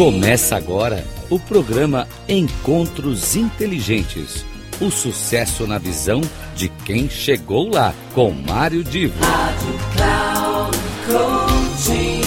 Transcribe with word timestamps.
Começa 0.00 0.56
agora 0.56 1.04
o 1.28 1.38
programa 1.38 2.08
Encontros 2.26 3.36
Inteligentes. 3.36 4.46
O 4.80 4.90
sucesso 4.90 5.66
na 5.66 5.76
visão 5.76 6.22
de 6.56 6.70
quem 6.86 7.06
chegou 7.06 7.68
lá, 7.68 7.92
com 8.14 8.30
Mário 8.30 8.82
Divo. 8.82 9.22
Rádio 9.22 9.74
Cloud 9.92 10.78
Coaching. 11.06 12.22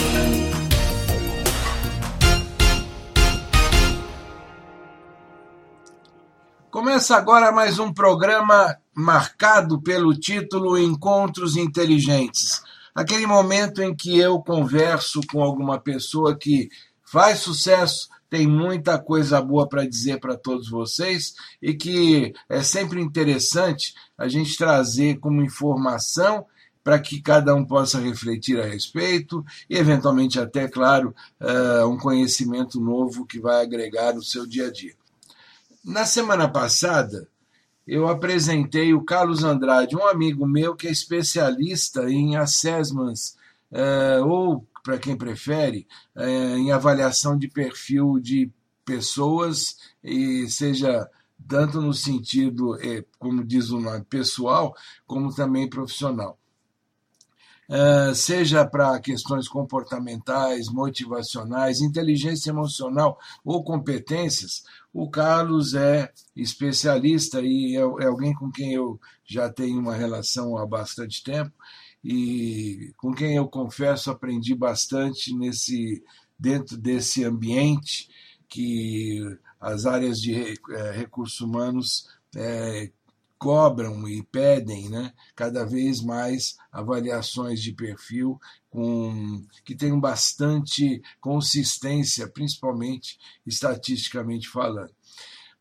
Começa 6.70 7.18
agora 7.18 7.52
mais 7.52 7.80
um 7.80 7.92
programa 7.92 8.78
marcado 8.96 9.82
pelo 9.82 10.14
título 10.14 10.78
Encontros 10.78 11.58
Inteligentes. 11.58 12.62
Aquele 12.94 13.26
momento 13.26 13.82
em 13.82 13.96
que 13.96 14.20
eu 14.20 14.40
converso 14.44 15.22
com 15.32 15.42
alguma 15.42 15.80
pessoa 15.80 16.38
que 16.38 16.70
faz 17.14 17.42
sucesso, 17.42 18.10
tem 18.28 18.48
muita 18.48 18.98
coisa 18.98 19.40
boa 19.40 19.70
para 19.70 19.86
dizer 19.86 20.20
para 20.20 20.36
todos 20.36 20.68
vocês 20.68 21.36
e 21.62 21.76
que 21.76 22.34
é 22.50 22.64
sempre 22.64 23.00
interessante 23.00 23.94
a 24.18 24.28
gente 24.28 24.58
trazer 24.58 25.20
como 25.20 25.44
informação 25.44 26.44
para 26.84 26.98
que 26.98 27.22
cada 27.22 27.54
um 27.54 27.64
possa 27.64 28.00
refletir 28.00 28.60
a 28.60 28.66
respeito 28.66 29.46
e, 29.70 29.78
eventualmente, 29.78 30.40
até, 30.40 30.68
claro, 30.68 31.14
uh, 31.40 31.88
um 31.88 32.00
conhecimento 32.00 32.82
novo 32.82 33.28
que 33.28 33.40
vai 33.40 33.62
agregar 33.62 34.16
no 34.16 34.24
seu 34.24 34.48
dia 34.48 34.70
a 34.70 34.72
dia. 34.72 34.96
Na 35.86 36.08
semana 36.08 36.50
passada, 36.50 37.28
eu 37.88 38.08
apresentei 38.08 38.92
o 38.92 39.04
Carlos 39.04 39.44
Andrade, 39.44 39.96
um 39.96 40.08
amigo 40.08 40.48
meu 40.48 40.76
que 40.76 40.88
é 40.88 40.92
especialista 40.92 42.10
em 42.10 42.38
assessments 42.38 43.38
uh, 43.72 44.26
ou 44.28 44.66
para 44.84 45.00
quem 45.00 45.16
prefere, 45.16 45.88
em 46.58 46.72
avaliação 46.72 47.38
de 47.38 47.48
perfil 47.48 48.20
de 48.20 48.52
pessoas, 48.84 49.78
e 50.04 50.48
seja 50.50 51.10
tanto 51.48 51.82
no 51.82 51.94
sentido, 51.94 52.78
como 53.18 53.44
diz 53.44 53.70
o 53.70 53.80
nome, 53.80 54.04
pessoal, 54.04 54.76
como 55.08 55.34
também 55.34 55.70
profissional. 55.70 56.38
seja 58.14 58.66
para 58.66 59.00
questões 59.00 59.48
comportamentais, 59.48 60.68
motivacionais, 60.68 61.80
inteligência 61.80 62.50
emocional 62.50 63.18
ou 63.44 63.64
competências, 63.64 64.64
o 64.94 65.10
Carlos 65.10 65.74
é 65.74 66.12
especialista 66.36 67.42
e 67.42 67.76
é, 67.76 67.80
é 67.80 68.06
alguém 68.06 68.34
com 68.34 68.52
quem 68.52 68.74
eu 68.74 69.00
já 69.26 69.50
tenho 69.50 69.80
uma 69.80 69.96
relação 69.96 70.58
há 70.58 70.66
bastante 70.68 71.24
tempo 71.24 71.54
e 72.04 72.94
com 72.98 73.14
quem 73.14 73.36
eu 73.36 73.48
confesso 73.48 74.12
aprendi 74.12 74.54
bastante 74.54 75.34
nesse 75.34 76.04
dentro 76.38 76.78
desse 76.78 77.24
ambiente 77.24 78.10
que 78.50 79.22
as 79.60 79.86
áreas 79.86 80.20
de 80.20 80.34
eh, 80.34 80.92
recursos 80.92 81.40
humanos 81.40 82.10
é, 82.36 82.92
cobram 83.44 84.08
e 84.08 84.24
pedem 84.24 84.90
né, 84.90 85.12
cada 85.36 85.66
vez 85.66 86.02
mais 86.02 86.56
avaliações 86.72 87.62
de 87.62 87.74
perfil 87.74 88.40
com, 88.70 89.46
que 89.66 89.76
tenham 89.76 90.00
bastante 90.00 91.02
consistência, 91.20 92.26
principalmente 92.26 93.20
estatisticamente 93.46 94.48
falando. 94.48 94.96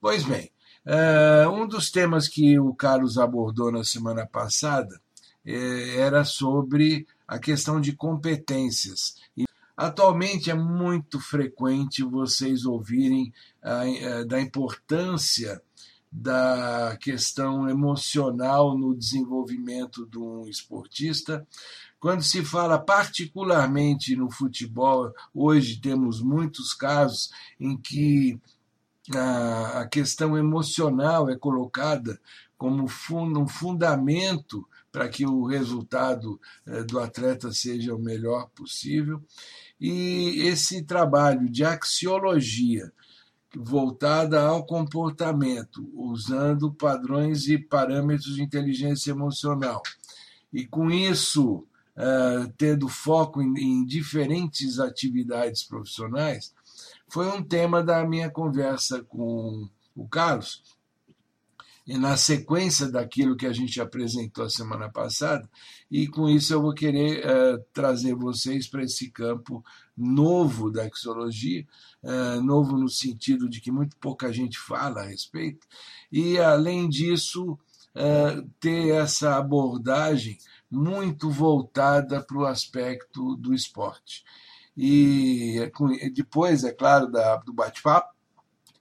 Pois 0.00 0.22
bem, 0.22 0.52
uh, 0.86 1.50
um 1.50 1.66
dos 1.66 1.90
temas 1.90 2.28
que 2.28 2.56
o 2.56 2.72
Carlos 2.72 3.18
abordou 3.18 3.72
na 3.72 3.82
semana 3.82 4.24
passada 4.26 5.01
era 5.44 6.24
sobre 6.24 7.06
a 7.26 7.38
questão 7.38 7.80
de 7.80 7.92
competências. 7.94 9.16
Atualmente 9.76 10.50
é 10.50 10.54
muito 10.54 11.18
frequente 11.18 12.02
vocês 12.02 12.64
ouvirem 12.64 13.32
a, 13.62 13.82
da 14.26 14.40
importância 14.40 15.60
da 16.12 16.96
questão 17.00 17.68
emocional 17.70 18.76
no 18.76 18.94
desenvolvimento 18.94 20.06
de 20.06 20.18
um 20.18 20.46
esportista. 20.46 21.46
Quando 21.98 22.22
se 22.22 22.44
fala 22.44 22.78
particularmente 22.78 24.14
no 24.14 24.30
futebol, 24.30 25.10
hoje 25.32 25.80
temos 25.80 26.20
muitos 26.20 26.74
casos 26.74 27.30
em 27.58 27.76
que 27.78 28.38
a, 29.16 29.88
questão 29.90 30.36
emocional 30.36 31.30
é 31.30 31.36
colocada 31.36 32.20
como 32.58 32.84
um 32.84 33.48
fundamento 33.48 34.68
para 34.92 35.08
que 35.08 35.26
o 35.26 35.46
resultado 35.46 36.38
do 36.86 37.00
atleta 37.00 37.50
seja 37.50 37.94
o 37.94 37.98
melhor 37.98 38.50
possível. 38.50 39.20
E 39.80 40.42
esse 40.46 40.82
trabalho 40.82 41.50
de 41.50 41.64
axiologia 41.64 42.92
voltada 43.56 44.40
ao 44.40 44.64
comportamento, 44.64 45.90
usando 45.94 46.72
padrões 46.72 47.48
e 47.48 47.58
parâmetros 47.58 48.36
de 48.36 48.42
inteligência 48.42 49.10
emocional. 49.10 49.82
E 50.52 50.66
com 50.66 50.90
isso, 50.90 51.66
tendo 52.56 52.88
foco 52.88 53.42
em 53.42 53.84
diferentes 53.84 54.78
atividades 54.78 55.64
profissionais, 55.64 56.54
foi 57.08 57.26
um 57.28 57.42
tema 57.42 57.82
da 57.82 58.06
minha 58.06 58.30
conversa 58.30 59.02
com 59.02 59.68
o 59.94 60.08
Carlos, 60.08 60.62
e 61.86 61.98
na 61.98 62.16
sequência 62.16 62.90
daquilo 62.90 63.36
que 63.36 63.46
a 63.46 63.52
gente 63.52 63.80
apresentou 63.80 64.44
a 64.44 64.50
semana 64.50 64.90
passada, 64.90 65.48
e 65.90 66.06
com 66.06 66.28
isso 66.28 66.52
eu 66.52 66.62
vou 66.62 66.72
querer 66.72 67.24
uh, 67.26 67.64
trazer 67.72 68.14
vocês 68.14 68.68
para 68.68 68.84
esse 68.84 69.10
campo 69.10 69.64
novo 69.96 70.70
da 70.70 70.86
exologia, 70.86 71.66
uh, 72.02 72.40
novo 72.42 72.76
no 72.76 72.88
sentido 72.88 73.48
de 73.48 73.60
que 73.60 73.72
muito 73.72 73.96
pouca 73.96 74.32
gente 74.32 74.58
fala 74.58 75.00
a 75.00 75.06
respeito, 75.06 75.66
e 76.10 76.38
além 76.38 76.88
disso, 76.88 77.52
uh, 77.52 78.48
ter 78.60 78.94
essa 78.94 79.36
abordagem 79.36 80.38
muito 80.70 81.30
voltada 81.30 82.22
para 82.22 82.38
o 82.38 82.46
aspecto 82.46 83.36
do 83.36 83.52
esporte. 83.52 84.24
E 84.74 85.70
depois, 86.14 86.64
é 86.64 86.72
claro, 86.72 87.10
da, 87.10 87.36
do 87.36 87.52
bate-papo, 87.52 88.11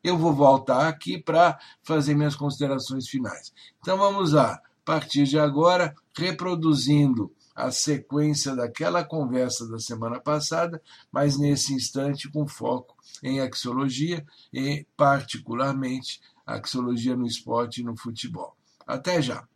eu 0.03 0.17
vou 0.17 0.34
voltar 0.34 0.88
aqui 0.88 1.17
para 1.17 1.59
fazer 1.84 2.16
minhas 2.16 2.35
considerações 2.35 3.07
finais. 3.07 3.53
Então 3.79 3.97
vamos 3.97 4.34
lá, 4.34 4.53
a 4.53 4.62
partir 4.84 5.23
de 5.23 5.39
agora, 5.39 5.94
reproduzindo 6.17 7.31
a 7.56 7.69
sequência 7.69 8.56
daquela 8.56 9.03
conversa 9.03 9.67
da 9.67 9.78
semana 9.78 10.19
passada, 10.19 10.81
mas 11.11 11.38
nesse 11.38 11.73
instante 11.73 12.29
com 12.29 12.47
foco 12.47 12.95
em 13.22 13.40
axiologia 13.40 14.25
e, 14.51 14.85
particularmente, 14.97 16.22
axiologia 16.45 17.16
no 17.16 17.25
esporte 17.25 17.81
e 17.81 17.84
no 17.84 17.95
futebol. 17.95 18.56
Até 18.88 19.22
já. 19.22 19.47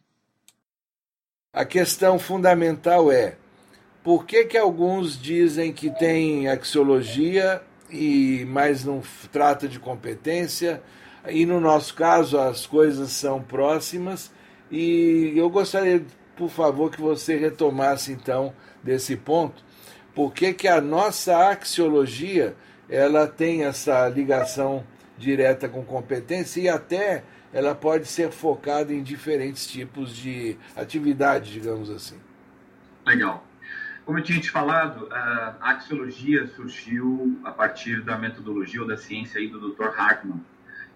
A 1.51 1.66
questão 1.66 2.19
fundamental 2.19 3.11
é 3.11 3.38
por 4.03 4.25
que, 4.25 4.45
que 4.45 4.57
alguns 4.57 5.19
dizem 5.19 5.73
que 5.73 5.89
tem 5.89 6.47
axiologia 6.47 7.63
e 7.90 8.46
mas 8.47 8.84
não 8.84 9.01
trata 9.31 9.68
de 9.68 9.79
competência. 9.79 10.81
E 11.28 11.46
no 11.46 11.59
nosso 11.59 11.94
caso 11.96 12.38
as 12.38 12.66
coisas 12.68 13.12
são 13.12 13.41
próximas 13.41 14.31
e 14.72 15.34
eu 15.35 15.50
gostaria, 15.50 16.03
por 16.35 16.50
favor, 16.50 16.91
que 16.91 17.01
você 17.01 17.35
retomasse 17.38 18.12
então 18.12 18.53
desse 18.84 19.16
ponto, 19.16 19.63
por 20.13 20.34
que 20.34 20.53
que 20.53 20.68
a 20.68 20.79
nossa 20.81 21.50
axiologia 21.50 22.56
ela 22.90 23.28
tem 23.28 23.63
essa 23.63 24.07
ligação 24.07 24.84
direta 25.17 25.67
com 25.67 25.84
competência 25.84 26.62
e 26.62 26.69
até 26.69 27.23
ela 27.53 27.73
pode 27.73 28.06
ser 28.06 28.31
focada 28.31 28.94
em 28.94 29.02
diferentes 29.02 29.66
tipos 29.66 30.16
de 30.16 30.57
atividade, 30.75 31.52
digamos 31.52 31.90
assim. 31.90 32.17
Legal. 33.05 33.43
Como 34.05 34.19
eu 34.19 34.23
tinha 34.23 34.40
te 34.40 34.52
falado, 34.52 35.07
a 35.11 35.72
axiologia 35.72 36.46
surgiu 36.46 37.40
a 37.43 37.49
partir 37.49 38.02
da 38.02 38.16
metodologia 38.16 38.81
ou 38.81 38.87
da 38.87 38.96
ciência 38.96 39.40
aí 39.40 39.47
do 39.47 39.69
Dr. 39.69 39.87
Hartmann, 39.97 40.40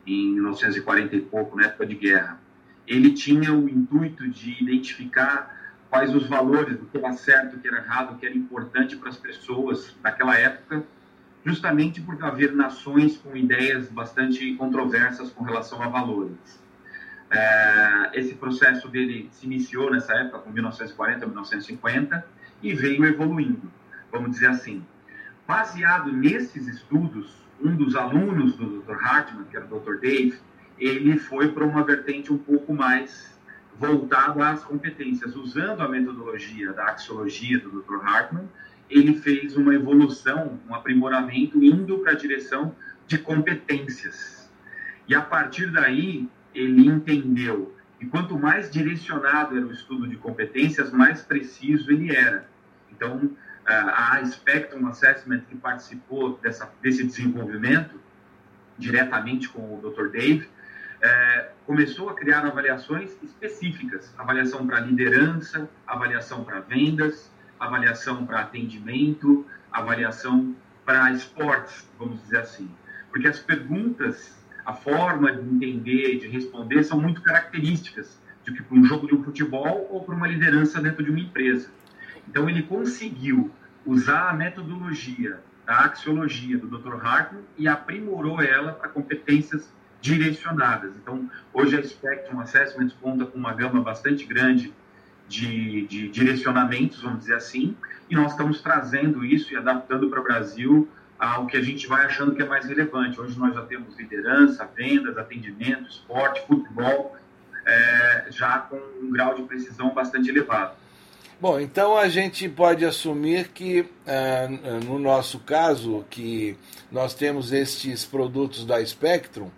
em 0.06 0.33
1940 0.33 1.15
e 1.15 1.21
pouco, 1.21 1.57
na 1.57 1.65
época 1.65 1.88
de 1.88 1.95
guerra. 1.95 2.39
Ele 2.88 3.11
tinha 3.11 3.51
o 3.51 3.67
intuito 3.67 4.29
de 4.29 4.61
identificar 4.61 5.73
quais 5.89 6.13
os 6.13 6.27
valores 6.27 6.77
do 6.77 6.85
que 6.85 7.00
era 7.00 7.11
certo, 7.13 7.56
o 7.56 7.59
que 7.59 7.67
era 7.67 7.77
errado, 7.77 8.13
o 8.13 8.17
que 8.19 8.27
era 8.27 8.35
importante 8.35 8.95
para 8.95 9.09
as 9.09 9.17
pessoas 9.17 9.95
naquela 10.03 10.38
época, 10.38 10.83
justamente 11.44 12.00
por 12.01 12.23
haver 12.23 12.53
nações 12.53 13.17
com 13.17 13.35
ideias 13.35 13.89
bastante 13.89 14.53
controversas 14.53 15.31
com 15.31 15.44
relação 15.44 15.81
a 15.81 15.88
valores. 15.88 16.62
esse 18.13 18.35
processo 18.35 18.88
dele 18.88 19.29
se 19.31 19.47
iniciou 19.47 19.89
nessa 19.89 20.13
época, 20.13 20.39
com 20.39 20.51
1940, 20.51 21.25
1950, 21.25 22.38
e 22.61 22.73
veio 22.73 23.06
evoluindo, 23.06 23.71
vamos 24.11 24.31
dizer 24.31 24.47
assim. 24.47 24.85
Baseado 25.47 26.11
nesses 26.11 26.67
estudos, 26.67 27.35
um 27.61 27.75
dos 27.75 27.95
alunos 27.95 28.56
do 28.56 28.81
Dr. 28.81 28.95
Hartman, 29.03 29.45
que 29.45 29.57
era 29.57 29.65
o 29.65 29.79
Dr. 29.79 30.00
Dave, 30.00 30.39
ele 30.77 31.17
foi 31.17 31.51
para 31.51 31.65
uma 31.65 31.83
vertente 31.83 32.31
um 32.31 32.38
pouco 32.38 32.73
mais 32.73 33.38
voltado 33.77 34.41
às 34.41 34.63
competências. 34.63 35.35
Usando 35.35 35.81
a 35.81 35.88
metodologia 35.88 36.71
da 36.73 36.85
axiologia 36.85 37.59
do 37.59 37.81
Dr. 37.81 38.03
Hartman, 38.03 38.50
ele 38.89 39.15
fez 39.15 39.55
uma 39.55 39.73
evolução, 39.73 40.59
um 40.67 40.73
aprimoramento 40.73 41.63
indo 41.63 42.00
para 42.00 42.12
a 42.12 42.15
direção 42.15 42.75
de 43.07 43.17
competências. 43.17 44.50
E 45.07 45.15
a 45.15 45.21
partir 45.21 45.71
daí, 45.71 46.27
ele 46.53 46.88
entendeu 46.88 47.75
que 48.00 48.05
quanto 48.05 48.38
mais 48.38 48.69
direcionado 48.71 49.57
era 49.57 49.65
o 49.65 49.71
estudo 49.71 50.07
de 50.07 50.15
competências, 50.15 50.91
mais 50.91 51.21
preciso 51.21 51.91
ele 51.91 52.15
era. 52.15 52.49
Então, 53.00 53.31
a 53.66 54.22
Spectrum 54.25 54.86
Assessment, 54.88 55.42
que 55.48 55.56
participou 55.56 56.38
dessa, 56.42 56.69
desse 56.81 57.06
desenvolvimento, 57.06 58.00
diretamente 58.78 59.48
com 59.48 59.62
o 59.62 59.80
Dr. 59.80 60.10
Dave, 60.10 60.50
é, 61.01 61.51
começou 61.66 62.10
a 62.10 62.13
criar 62.13 62.46
avaliações 62.46 63.12
específicas, 63.24 64.13
avaliação 64.18 64.68
para 64.68 64.81
liderança, 64.81 65.69
avaliação 65.88 66.44
para 66.44 66.60
vendas, 66.60 67.31
avaliação 67.57 68.25
para 68.25 68.42
atendimento, 68.42 69.46
avaliação 69.72 70.54
para 70.86 71.12
esportes, 71.12 71.88
vamos 71.98 72.22
dizer 72.24 72.40
assim. 72.40 72.69
Porque 73.12 73.28
as 73.28 73.40
perguntas, 73.40 74.38
a 74.66 74.74
forma 74.74 75.31
de 75.31 75.48
entender, 75.48 76.19
de 76.19 76.28
responder, 76.28 76.84
são 76.84 77.00
muito 77.00 77.22
características 77.22 78.19
de 78.44 78.54
que 78.54 78.63
para 78.63 78.78
um 78.78 78.84
jogo 78.84 79.07
de 79.07 79.16
um 79.16 79.24
futebol 79.24 79.88
ou 79.90 80.04
para 80.04 80.16
uma 80.16 80.28
liderança 80.28 80.81
dentro 80.81 81.04
de 81.04 81.12
uma 81.12 81.19
empresa. 81.19 81.69
Então 82.29 82.49
ele 82.49 82.63
conseguiu 82.63 83.51
usar 83.85 84.29
a 84.29 84.33
metodologia 84.33 85.39
da 85.65 85.79
axiologia 85.79 86.57
do 86.57 86.67
Dr. 86.67 86.95
Hartman 87.05 87.43
e 87.57 87.67
aprimorou 87.67 88.41
ela 88.41 88.71
para 88.71 88.89
competências 88.89 89.71
direcionadas. 90.01 90.91
Então, 90.95 91.29
hoje 91.53 91.77
a 91.77 91.83
Spectrum 91.83 92.39
Assessment 92.39 92.89
conta 93.01 93.25
com 93.25 93.37
uma 93.37 93.53
gama 93.53 93.81
bastante 93.81 94.25
grande 94.25 94.73
de, 95.27 95.85
de 95.87 96.07
direcionamentos, 96.09 97.01
vamos 97.01 97.19
dizer 97.19 97.35
assim, 97.35 97.75
e 98.09 98.15
nós 98.15 98.31
estamos 98.31 98.61
trazendo 98.61 99.25
isso 99.25 99.53
e 99.53 99.57
adaptando 99.57 100.09
para 100.09 100.19
o 100.19 100.23
Brasil 100.23 100.87
ao 101.17 101.45
que 101.47 101.57
a 101.57 101.61
gente 101.61 101.85
vai 101.85 102.05
achando 102.05 102.33
que 102.33 102.41
é 102.41 102.45
mais 102.45 102.65
relevante. 102.65 103.19
Hoje 103.19 103.37
nós 103.37 103.53
já 103.53 103.61
temos 103.63 103.97
liderança, 103.97 104.67
vendas, 104.75 105.17
atendimento, 105.17 105.89
esporte, 105.89 106.41
futebol, 106.47 107.17
é, 107.65 108.25
já 108.29 108.59
com 108.59 108.79
um 109.01 109.11
grau 109.11 109.35
de 109.35 109.43
precisão 109.43 109.93
bastante 109.93 110.29
elevado. 110.29 110.75
Bom, 111.41 111.57
então 111.57 111.95
a 111.95 112.09
gente 112.09 112.50
pode 112.50 112.83
assumir 112.83 113.47
que, 113.47 113.81
uh, 113.81 114.86
no 114.86 115.00
nosso 115.00 115.39
caso, 115.39 116.06
que 116.09 116.57
nós 116.91 117.13
temos 117.13 117.53
estes 117.53 118.03
produtos 118.03 118.65
da 118.65 118.86
Spectrum, 118.86 119.50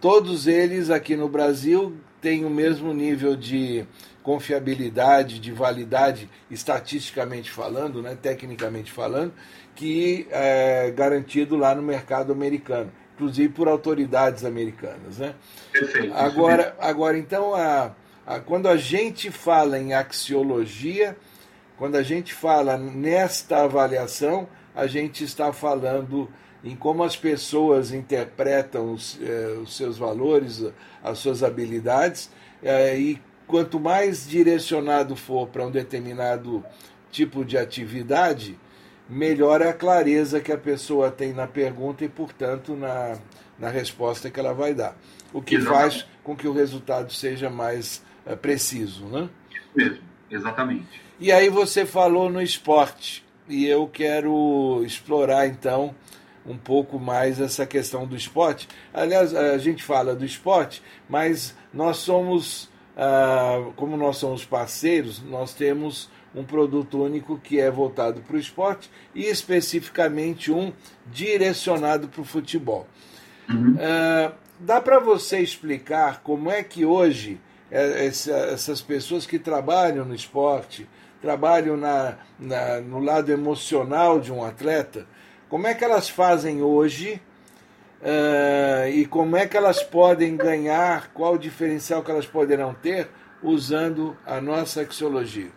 todos 0.00 0.48
eles 0.48 0.90
aqui 0.90 1.14
no 1.14 1.28
Brasil 1.28 1.96
têm 2.20 2.44
o 2.44 2.50
mesmo 2.50 2.92
nível 2.92 3.36
de 3.36 3.86
confiabilidade, 4.24 5.38
de 5.38 5.52
validade, 5.52 6.28
estatisticamente 6.50 7.48
falando, 7.48 8.02
né, 8.02 8.18
tecnicamente 8.20 8.90
falando, 8.90 9.32
que 9.76 10.26
é 10.30 10.90
garantido 10.90 11.56
lá 11.56 11.76
no 11.76 11.82
mercado 11.82 12.32
americano, 12.32 12.90
inclusive 13.14 13.50
por 13.50 13.68
autoridades 13.68 14.44
americanas. 14.44 15.18
Né? 15.18 15.34
Perfeito. 15.70 16.12
Agora, 16.14 16.74
agora 16.80 17.16
então, 17.16 17.54
a, 17.54 17.84
a, 17.84 17.92
quando 18.46 18.68
a 18.68 18.76
gente 18.76 19.30
fala 19.30 19.78
em 19.78 19.92
axiologia, 19.92 21.16
quando 21.76 21.96
a 21.96 22.02
gente 22.02 22.32
fala 22.32 22.76
nesta 22.76 23.64
avaliação, 23.64 24.48
a 24.74 24.86
gente 24.86 25.24
está 25.24 25.52
falando 25.52 26.30
em 26.62 26.74
como 26.74 27.04
as 27.04 27.16
pessoas 27.16 27.92
interpretam 27.92 28.94
os, 28.94 29.18
eh, 29.20 29.58
os 29.62 29.76
seus 29.76 29.98
valores, 29.98 30.64
as 31.02 31.18
suas 31.18 31.42
habilidades, 31.42 32.30
eh, 32.62 32.98
e 32.98 33.22
quanto 33.46 33.78
mais 33.78 34.26
direcionado 34.26 35.14
for 35.14 35.48
para 35.48 35.66
um 35.66 35.70
determinado 35.70 36.64
tipo 37.10 37.44
de 37.44 37.58
atividade, 37.58 38.58
melhor 39.08 39.60
é 39.60 39.68
a 39.68 39.74
clareza 39.74 40.40
que 40.40 40.50
a 40.50 40.56
pessoa 40.56 41.10
tem 41.10 41.34
na 41.34 41.46
pergunta 41.46 42.04
e, 42.04 42.08
portanto, 42.08 42.74
na, 42.74 43.18
na 43.58 43.68
resposta 43.68 44.30
que 44.30 44.40
ela 44.40 44.54
vai 44.54 44.72
dar. 44.72 44.96
O 45.32 45.42
que 45.42 45.60
faz 45.60 46.06
com 46.22 46.34
que 46.34 46.48
o 46.48 46.52
resultado 46.52 47.12
seja 47.12 47.50
mais 47.50 48.02
preciso, 48.34 49.04
né? 49.06 49.28
Isso 49.50 49.68
mesmo, 49.74 49.98
exatamente. 50.30 51.02
E 51.18 51.30
aí 51.30 51.48
você 51.48 51.84
falou 51.84 52.30
no 52.30 52.40
esporte, 52.40 53.24
e 53.48 53.66
eu 53.66 53.86
quero 53.86 54.82
explorar, 54.84 55.46
então, 55.46 55.94
um 56.46 56.56
pouco 56.56 56.98
mais 56.98 57.40
essa 57.40 57.66
questão 57.66 58.06
do 58.06 58.16
esporte. 58.16 58.68
Aliás, 58.92 59.34
a 59.34 59.58
gente 59.58 59.82
fala 59.82 60.14
do 60.14 60.24
esporte, 60.24 60.82
mas 61.08 61.54
nós 61.72 61.98
somos 61.98 62.68
ah, 62.96 63.70
como 63.76 63.96
nós 63.96 64.16
somos 64.16 64.44
parceiros, 64.44 65.22
nós 65.22 65.52
temos 65.52 66.08
um 66.34 66.44
produto 66.44 67.02
único 67.02 67.38
que 67.38 67.60
é 67.60 67.70
voltado 67.70 68.20
para 68.22 68.36
o 68.36 68.38
esporte 68.38 68.90
e 69.14 69.24
especificamente 69.24 70.50
um 70.50 70.72
direcionado 71.06 72.08
para 72.08 72.20
o 72.20 72.24
futebol. 72.24 72.86
Uhum. 73.48 73.76
Ah, 73.78 74.32
dá 74.58 74.80
para 74.80 74.98
você 74.98 75.40
explicar 75.40 76.22
como 76.22 76.50
é 76.50 76.62
que 76.62 76.84
hoje 76.84 77.40
é, 77.40 77.40
essas 77.74 78.80
pessoas 78.80 79.26
que 79.26 79.38
trabalham 79.38 80.04
no 80.04 80.14
esporte, 80.14 80.88
trabalham 81.20 81.76
na, 81.76 82.16
na, 82.38 82.80
no 82.80 83.00
lado 83.00 83.32
emocional 83.32 84.20
de 84.20 84.32
um 84.32 84.44
atleta, 84.44 85.06
como 85.48 85.66
é 85.66 85.74
que 85.74 85.84
elas 85.84 86.08
fazem 86.08 86.62
hoje 86.62 87.20
uh, 88.00 88.88
e 88.88 89.06
como 89.06 89.36
é 89.36 89.46
que 89.46 89.56
elas 89.56 89.82
podem 89.82 90.36
ganhar, 90.36 91.08
qual 91.12 91.34
o 91.34 91.38
diferencial 91.38 92.02
que 92.02 92.10
elas 92.10 92.26
poderão 92.26 92.74
ter 92.74 93.08
usando 93.42 94.16
a 94.24 94.40
nossa 94.40 94.82
axiologia? 94.82 95.50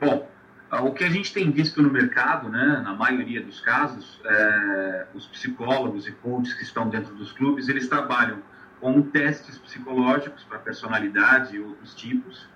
Bom, 0.00 0.28
o 0.72 0.92
que 0.92 1.04
a 1.04 1.10
gente 1.10 1.32
tem 1.32 1.50
visto 1.50 1.80
no 1.82 1.90
mercado, 1.90 2.48
né, 2.48 2.80
na 2.84 2.94
maioria 2.94 3.42
dos 3.42 3.60
casos, 3.60 4.20
é, 4.24 5.06
os 5.14 5.26
psicólogos 5.26 6.06
e 6.06 6.12
coaches 6.12 6.54
que 6.54 6.62
estão 6.62 6.88
dentro 6.88 7.14
dos 7.14 7.32
clubes, 7.32 7.68
eles 7.68 7.88
trabalham 7.88 8.38
com 8.80 9.02
testes 9.02 9.58
psicológicos 9.58 10.42
para 10.44 10.58
personalidade 10.58 11.56
e 11.56 11.60
outros 11.60 11.94
tipos, 11.94 12.46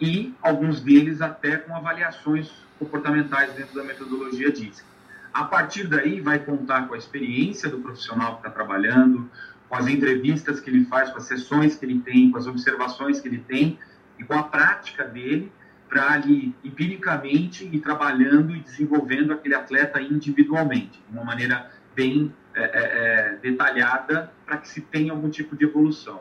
e 0.00 0.34
alguns 0.42 0.80
deles 0.80 1.20
até 1.20 1.56
com 1.56 1.74
avaliações 1.74 2.50
comportamentais 2.78 3.52
dentro 3.54 3.74
da 3.74 3.84
metodologia 3.84 4.50
DISC. 4.52 4.84
A 5.32 5.44
partir 5.44 5.86
daí, 5.86 6.20
vai 6.20 6.38
contar 6.38 6.88
com 6.88 6.94
a 6.94 6.98
experiência 6.98 7.68
do 7.68 7.78
profissional 7.78 8.34
que 8.34 8.38
está 8.38 8.50
trabalhando, 8.50 9.30
com 9.68 9.76
as 9.76 9.86
entrevistas 9.86 10.60
que 10.60 10.70
ele 10.70 10.84
faz, 10.86 11.10
com 11.10 11.18
as 11.18 11.24
sessões 11.24 11.76
que 11.76 11.84
ele 11.84 12.00
tem, 12.00 12.30
com 12.30 12.38
as 12.38 12.46
observações 12.46 13.20
que 13.20 13.28
ele 13.28 13.44
tem 13.46 13.78
e 14.18 14.24
com 14.24 14.34
a 14.34 14.42
prática 14.42 15.04
dele 15.04 15.52
para 15.88 16.12
ali, 16.12 16.54
empiricamente, 16.62 17.64
ir 17.64 17.80
trabalhando 17.80 18.54
e 18.54 18.60
desenvolvendo 18.60 19.32
aquele 19.32 19.54
atleta 19.54 20.00
individualmente, 20.00 21.02
de 21.08 21.16
uma 21.16 21.24
maneira 21.24 21.70
bem 21.94 22.32
é, 22.58 22.64
é, 22.64 23.34
é 23.34 23.36
detalhada 23.40 24.32
para 24.44 24.58
que 24.58 24.68
se 24.68 24.80
tenha 24.80 25.12
algum 25.12 25.30
tipo 25.30 25.56
de 25.56 25.64
evolução. 25.64 26.20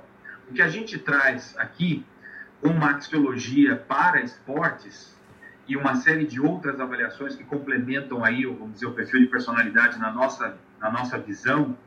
O 0.50 0.54
que 0.54 0.62
a 0.62 0.70
gente 0.70 0.98
traz 0.98 1.56
aqui 1.58 2.06
com 2.62 2.70
maxiologia 2.70 3.76
para 3.76 4.22
esportes 4.22 5.18
e 5.68 5.76
uma 5.76 5.96
série 5.96 6.26
de 6.26 6.40
outras 6.40 6.80
avaliações 6.80 7.36
que 7.36 7.44
complementam 7.44 8.24
aí, 8.24 8.46
vamos 8.46 8.76
dizer, 8.76 8.86
o 8.86 8.94
perfil 8.94 9.20
de 9.20 9.28
personalidade 9.28 10.00
na 10.00 10.12
nossa, 10.12 10.58
na 10.80 10.90
nossa 10.90 11.18
visão, 11.18 11.78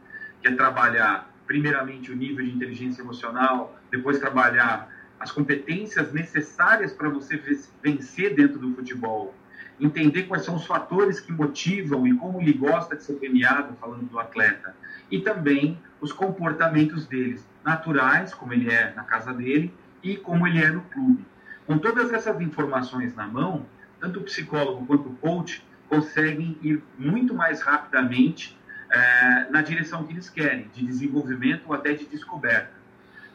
que 0.42 0.48
é 0.48 0.54
trabalhar 0.54 1.30
primeiramente 1.46 2.12
o 2.12 2.16
nível 2.16 2.44
de 2.44 2.52
inteligência 2.52 3.02
emocional, 3.02 3.78
depois 3.90 4.18
trabalhar 4.18 4.88
as 5.18 5.32
competências 5.32 6.12
necessárias 6.12 6.92
para 6.92 7.08
você 7.08 7.42
vencer 7.82 8.34
dentro 8.34 8.58
do 8.58 8.74
futebol, 8.74 9.34
entender 9.80 10.24
quais 10.24 10.44
são 10.44 10.56
os 10.56 10.66
fatores 10.66 11.20
que 11.20 11.32
motivam 11.32 12.06
e 12.06 12.14
como 12.16 12.40
ele 12.40 12.52
gosta 12.52 12.96
de 12.96 13.02
ser 13.02 13.14
premiado, 13.14 13.74
falando 13.80 14.04
do 14.04 14.18
atleta, 14.18 14.74
e 15.10 15.20
também 15.20 15.78
os 16.00 16.12
comportamentos 16.12 17.06
deles, 17.06 17.46
naturais, 17.64 18.32
como 18.34 18.52
ele 18.52 18.70
é 18.70 18.92
na 18.94 19.04
casa 19.04 19.32
dele, 19.32 19.72
e 20.02 20.16
como 20.16 20.46
ele 20.46 20.62
é 20.62 20.70
no 20.70 20.82
clube. 20.82 21.24
Com 21.66 21.78
todas 21.78 22.12
essas 22.12 22.40
informações 22.40 23.14
na 23.14 23.26
mão, 23.26 23.66
tanto 24.00 24.20
o 24.20 24.22
psicólogo 24.22 24.86
quanto 24.86 25.08
o 25.08 25.16
coach 25.16 25.64
conseguem 25.88 26.58
ir 26.62 26.82
muito 26.98 27.34
mais 27.34 27.60
rapidamente 27.60 28.58
é, 28.90 29.50
na 29.50 29.62
direção 29.62 30.04
que 30.04 30.12
eles 30.12 30.28
querem, 30.28 30.68
de 30.74 30.84
desenvolvimento 30.84 31.64
ou 31.66 31.74
até 31.74 31.92
de 31.92 32.06
descoberta. 32.06 32.72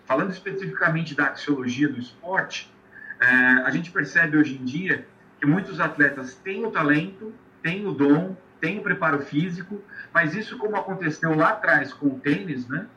Falando 0.06 0.32
especificamente 0.32 1.16
da 1.16 1.28
axiologia 1.28 1.88
do 1.88 2.00
esporte, 2.00 2.72
é, 3.20 3.26
a 3.26 3.70
gente 3.70 3.92
percebe 3.92 4.38
hoje 4.38 4.56
em 4.56 4.66
dia 4.66 5.08
que 5.40 5.46
muitos 5.46 5.80
atletas 5.80 6.36
têm 6.36 6.66
o 6.66 6.72
talento, 6.72 7.34
têm 7.62 7.86
o 7.86 7.92
dom, 7.92 8.36
têm 8.60 8.80
o 8.80 8.82
preparo 8.82 9.20
físico, 9.20 9.82
mas 10.14 10.34
isso 10.36 10.58
como 10.58 10.76
aconteceu 10.76 11.36
lá 11.36 11.50
atrás 11.50 11.94
com 11.94 12.08
o 12.08 12.20
tênis, 12.20 12.68
né? 12.68 12.88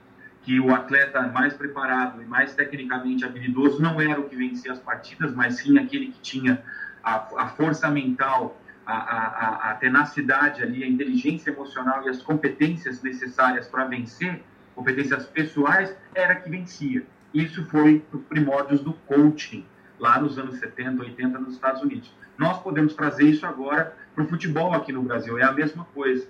que 0.42 0.59
o 0.59 0.75
atleta 0.75 1.21
mais 1.28 1.52
preparado 1.52 2.23
e 2.23 2.25
mais 2.25 2.54
tecnicamente 2.54 3.23
habilidoso 3.23 3.83
não 3.83 4.00
era 4.00 4.18
o 4.18 4.28
que 4.30 4.35
vencia 4.35 4.73
as 4.73 4.78
partidas, 4.78 5.35
mas 5.35 5.57
sim 5.57 5.78
aquele 5.78 6.07
que 6.07 6.21
tinha 6.21 6.62
a, 7.02 7.16
a 7.37 7.49
força 7.49 7.90
mental, 7.90 8.59
a, 8.87 8.95
a, 8.95 9.71
a, 9.71 9.75
tenacidade 9.75 10.62
ali, 10.62 10.83
a 10.83 10.88
inteligência 10.88 11.50
emocional 11.50 12.02
e 12.07 12.09
as 12.09 12.23
competências 12.23 13.02
necessárias 13.02 13.68
para 13.68 13.85
vencer, 13.85 14.42
competências 14.75 15.26
pessoais, 15.26 15.95
era 16.14 16.35
que 16.35 16.49
vencia. 16.49 17.04
Isso 17.35 17.66
foi 17.66 18.02
os 18.11 18.23
primórdios 18.23 18.80
do 18.80 18.95
coaching, 18.95 19.66
lá 19.99 20.21
nos 20.21 20.38
anos 20.38 20.59
70, 20.59 21.02
80 21.02 21.38
nos 21.38 21.55
Estados 21.55 21.83
Unidos. 21.83 22.12
Nós 22.37 22.62
podemos 22.62 22.95
trazer 22.95 23.25
isso 23.25 23.45
agora 23.45 23.97
para 24.14 24.25
o 24.25 24.28
futebol 24.28 24.73
aqui 24.73 24.93
no 24.93 25.02
Brasil, 25.02 25.38
é 25.38 25.43
a 25.43 25.52
mesma 25.52 25.85
coisa. 25.95 26.26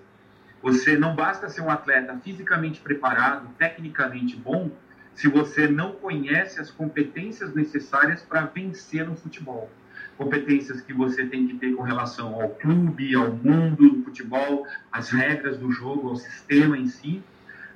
Você 0.63 0.97
não 0.97 1.15
basta 1.15 1.49
ser 1.49 1.61
um 1.61 1.71
atleta 1.71 2.19
fisicamente 2.25 2.81
preparado, 2.81 3.49
tecnicamente 3.59 4.37
bom, 4.37 4.71
se 5.15 5.29
você 5.29 5.69
não 5.69 5.93
conhece 5.93 6.61
as 6.61 6.71
competências 6.71 7.55
necessárias 7.55 8.23
para 8.23 8.43
vencer 8.43 9.07
no 9.07 9.17
futebol. 9.17 9.71
Competências 10.17 10.81
que 10.81 10.93
você 10.93 11.27
tem 11.27 11.47
que 11.47 11.59
ter 11.59 11.75
com 11.75 11.83
relação 11.83 12.35
ao 12.41 12.51
clube, 12.51 13.15
ao 13.15 13.31
mundo 13.31 13.89
do 13.89 14.05
futebol, 14.05 14.67
as 14.91 15.11
regras 15.11 15.59
do 15.59 15.71
jogo, 15.71 16.09
ao 16.09 16.17
sistema 16.17 16.77
em 16.77 16.87
si. 16.89 17.23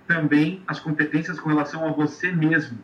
Também 0.07 0.63
as 0.67 0.81
competências 0.81 1.39
com 1.39 1.49
relação 1.49 1.87
a 1.87 1.93
você 1.93 2.33
mesmo, 2.33 2.79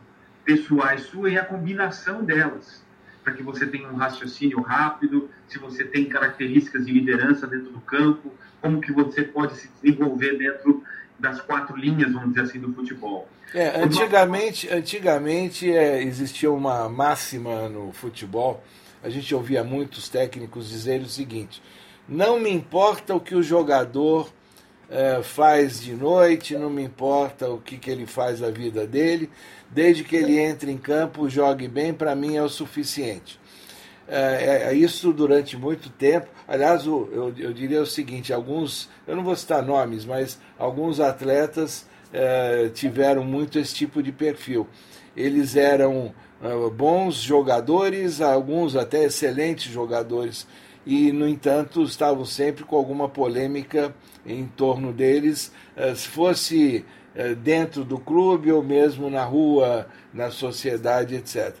pessoais 0.45 1.01
sua 1.01 1.29
e 1.29 1.37
a 1.37 1.43
combinação 1.43 2.23
delas 2.23 2.83
para 3.29 3.37
que 3.37 3.43
você 3.43 3.67
tenha 3.67 3.87
um 3.87 3.95
raciocínio 3.95 4.59
rápido, 4.61 5.29
se 5.47 5.59
você 5.59 5.83
tem 5.83 6.05
características 6.05 6.85
de 6.85 6.91
liderança 6.91 7.45
dentro 7.45 7.71
do 7.71 7.79
campo, 7.81 8.33
como 8.59 8.81
que 8.81 8.91
você 8.91 9.21
pode 9.21 9.55
se 9.55 9.69
desenvolver 9.81 10.37
dentro 10.37 10.83
das 11.19 11.39
quatro 11.39 11.77
linhas, 11.77 12.11
vamos 12.11 12.29
dizer 12.29 12.41
assim, 12.41 12.59
do 12.59 12.73
futebol. 12.73 13.27
É, 13.53 13.81
antigamente, 13.81 14.67
antigamente 14.69 15.71
é, 15.71 16.01
existia 16.01 16.51
uma 16.51 16.89
máxima 16.89 17.69
no 17.69 17.91
futebol, 17.91 18.63
a 19.03 19.09
gente 19.09 19.33
ouvia 19.33 19.63
muitos 19.63 20.09
técnicos 20.09 20.69
dizerem 20.69 21.05
o 21.05 21.09
seguinte: 21.09 21.61
não 22.07 22.39
me 22.39 22.49
importa 22.49 23.13
o 23.13 23.19
que 23.19 23.35
o 23.35 23.43
jogador 23.43 24.31
é, 24.89 25.21
faz 25.21 25.81
de 25.81 25.93
noite, 25.93 26.57
não 26.57 26.69
me 26.69 26.83
importa 26.83 27.49
o 27.49 27.59
que, 27.59 27.77
que 27.77 27.91
ele 27.91 28.05
faz 28.05 28.39
da 28.39 28.49
vida 28.49 28.87
dele, 28.87 29.29
desde 29.69 30.03
que 30.03 30.15
ele 30.15 30.39
entre 30.39 30.71
em 30.71 30.77
campo, 30.77 31.29
jogue 31.29 31.67
bem, 31.67 31.93
para 31.93 32.15
mim 32.15 32.35
é 32.35 32.41
o 32.41 32.49
suficiente. 32.49 33.39
É, 34.07 34.69
é, 34.69 34.73
isso 34.73 35.13
durante 35.13 35.55
muito 35.55 35.89
tempo. 35.91 36.27
Aliás, 36.47 36.83
eu, 36.83 37.31
eu 37.37 37.53
diria 37.53 37.79
o 37.79 37.85
seguinte: 37.85 38.33
alguns, 38.33 38.89
eu 39.05 39.15
não 39.15 39.23
vou 39.23 39.35
citar 39.35 39.61
nomes, 39.61 40.03
mas 40.03 40.39
alguns 40.57 40.99
atletas 40.99 41.85
é, 42.11 42.69
tiveram 42.73 43.23
muito 43.23 43.59
esse 43.59 43.75
tipo 43.75 44.01
de 44.01 44.11
perfil. 44.11 44.67
Eles 45.15 45.55
eram 45.55 46.11
é, 46.41 46.69
bons 46.71 47.15
jogadores, 47.17 48.19
alguns 48.19 48.75
até 48.75 49.03
excelentes 49.03 49.71
jogadores, 49.71 50.47
e, 50.89 51.11
no 51.11 51.27
entanto, 51.27 51.83
estavam 51.83 52.25
sempre 52.25 52.63
com 52.63 52.75
alguma 52.75 53.07
polêmica 53.07 53.93
em 54.25 54.47
torno 54.47 54.91
deles, 54.91 55.51
é, 55.77 55.93
se 55.93 56.07
fosse 56.07 56.83
é, 57.13 57.35
dentro 57.35 57.85
do 57.85 57.99
clube 57.99 58.51
ou 58.51 58.63
mesmo 58.63 59.07
na 59.07 59.23
rua, 59.23 59.87
na 60.11 60.31
sociedade, 60.31 61.13
etc. 61.13 61.53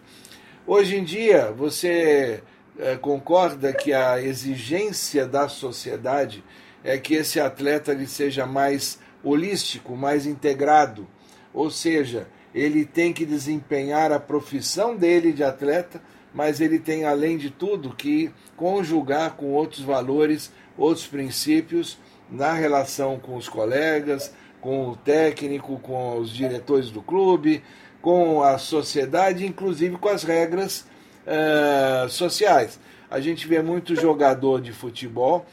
Hoje 0.65 0.97
em 0.97 1.03
dia, 1.03 1.51
você 1.51 2.41
é, 2.79 2.95
concorda 2.95 3.71
que 3.71 3.93
a 3.93 4.19
exigência 4.19 5.27
da 5.27 5.47
sociedade 5.47 6.43
é 6.83 6.97
que 6.97 7.13
esse 7.13 7.39
atleta 7.39 7.91
ele 7.91 8.07
seja 8.07 8.47
mais 8.47 8.97
holístico, 9.23 9.95
mais 9.95 10.25
integrado, 10.25 11.07
ou 11.53 11.69
seja, 11.69 12.27
ele 12.51 12.83
tem 12.83 13.13
que 13.13 13.27
desempenhar 13.27 14.11
a 14.11 14.19
profissão 14.19 14.95
dele 14.95 15.31
de 15.31 15.43
atleta, 15.43 16.01
mas 16.33 16.61
ele 16.61 16.79
tem, 16.79 17.05
além 17.05 17.37
de 17.37 17.49
tudo, 17.49 17.95
que 17.95 18.31
conjugar 18.55 19.35
com 19.35 19.53
outros 19.53 19.81
valores, 19.81 20.51
outros 20.77 21.07
princípios 21.07 21.97
na 22.29 22.53
relação 22.53 23.19
com 23.19 23.35
os 23.35 23.49
colegas, 23.49 24.33
com 24.61 24.89
o 24.89 24.95
técnico, 24.95 25.79
com 25.79 26.17
os 26.19 26.31
diretores 26.31 26.91
do 26.91 27.01
clube, 27.01 27.63
com 28.01 28.43
a 28.43 28.57
sociedade, 28.57 29.45
inclusive 29.45 29.97
com 29.97 30.09
as 30.09 30.23
regras 30.23 30.85
uh, 31.25 32.09
sociais. 32.09 32.79
A 33.09 33.19
gente 33.19 33.47
vê 33.47 33.61
muito 33.61 33.95
jogador 33.95 34.61
de 34.61 34.71
futebol. 34.71 35.45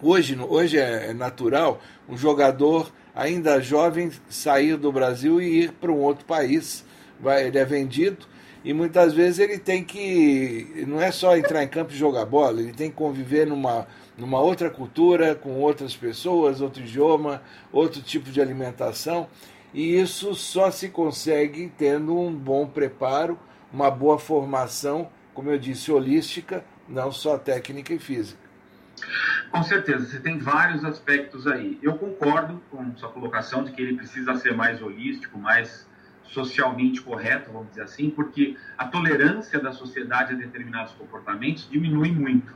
Hoje, 0.00 0.36
hoje 0.48 0.78
é 0.78 1.12
natural 1.12 1.80
um 2.08 2.16
jogador 2.16 2.90
ainda 3.14 3.60
jovem 3.60 4.10
sair 4.28 4.76
do 4.76 4.90
Brasil 4.90 5.40
e 5.40 5.64
ir 5.64 5.72
para 5.72 5.92
um 5.92 5.98
outro 5.98 6.24
país. 6.24 6.84
Vai, 7.20 7.46
ele 7.46 7.58
é 7.58 7.64
vendido 7.64 8.26
e 8.64 8.72
muitas 8.72 9.12
vezes 9.12 9.38
ele 9.38 9.58
tem 9.58 9.82
que. 9.82 10.84
Não 10.86 11.00
é 11.00 11.10
só 11.10 11.36
entrar 11.36 11.62
em 11.62 11.68
campo 11.68 11.92
e 11.92 11.96
jogar 11.96 12.24
bola, 12.24 12.60
ele 12.60 12.72
tem 12.72 12.90
que 12.90 12.96
conviver 12.96 13.46
numa, 13.46 13.86
numa 14.16 14.40
outra 14.40 14.70
cultura, 14.70 15.34
com 15.34 15.60
outras 15.60 15.96
pessoas, 15.96 16.60
outro 16.60 16.82
idioma, 16.82 17.42
outro 17.72 18.00
tipo 18.00 18.30
de 18.30 18.40
alimentação. 18.40 19.28
E 19.74 19.98
isso 19.98 20.34
só 20.34 20.70
se 20.70 20.90
consegue 20.90 21.72
tendo 21.76 22.16
um 22.16 22.32
bom 22.32 22.66
preparo, 22.66 23.38
uma 23.72 23.90
boa 23.90 24.18
formação, 24.18 25.08
como 25.32 25.50
eu 25.50 25.58
disse, 25.58 25.90
holística, 25.90 26.64
não 26.88 27.10
só 27.10 27.38
técnica 27.38 27.92
e 27.94 27.98
física. 27.98 28.42
Com 29.50 29.62
certeza, 29.62 30.06
você 30.06 30.20
tem 30.20 30.38
vários 30.38 30.84
aspectos 30.84 31.46
aí. 31.46 31.78
Eu 31.82 31.94
concordo 31.94 32.62
com 32.70 32.94
sua 32.96 33.08
colocação 33.08 33.64
de 33.64 33.72
que 33.72 33.82
ele 33.82 33.96
precisa 33.96 34.34
ser 34.36 34.54
mais 34.54 34.80
holístico, 34.80 35.38
mais 35.38 35.86
socialmente 36.32 37.00
correto, 37.00 37.52
vamos 37.52 37.68
dizer 37.68 37.82
assim, 37.82 38.10
porque 38.10 38.56
a 38.76 38.86
tolerância 38.86 39.60
da 39.60 39.72
sociedade 39.72 40.32
a 40.32 40.36
determinados 40.36 40.92
comportamentos 40.94 41.68
diminui 41.70 42.10
muito. 42.10 42.52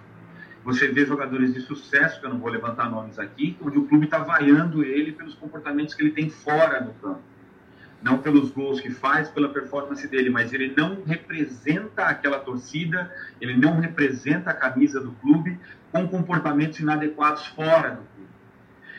Você 0.65 0.89
vê 0.89 1.05
jogadores 1.05 1.55
de 1.55 1.61
sucesso, 1.61 2.19
que 2.19 2.27
eu 2.27 2.31
não 2.31 2.41
vou 2.41 2.51
levantar 2.51 2.91
nomes 2.91 3.19
aqui, 3.19 3.57
onde 3.63 3.79
o 3.79 3.87
clube 3.87 4.07
está 4.07 4.19
vaiando 4.19 4.83
ele 4.83 5.13
pelos 5.13 5.35
comportamentos 5.35 5.95
que 5.95 6.03
ele 6.03 6.11
tem 6.11 6.29
fora 6.29 6.81
do 6.81 6.93
campo. 6.95 7.21
Não 8.03 8.19
pelos 8.19 8.51
gols 8.51 8.81
que 8.81 8.91
faz, 8.91 9.29
pela 9.29 9.49
performance 9.49 10.07
dele, 10.09 10.29
mas 10.29 10.53
ele 10.53 10.75
não 10.77 11.03
representa 11.05 12.05
aquela 12.05 12.39
torcida, 12.39 13.11
ele 13.41 13.57
não 13.57 13.79
representa 13.79 14.51
a 14.51 14.55
camisa 14.55 15.01
do 15.01 15.13
clube 15.13 15.59
com 15.93 16.09
comportamentos 16.09 16.81
inadequados 16.81 17.47
fora 17.49 17.91
do 17.91 18.03
clube. 18.03 18.16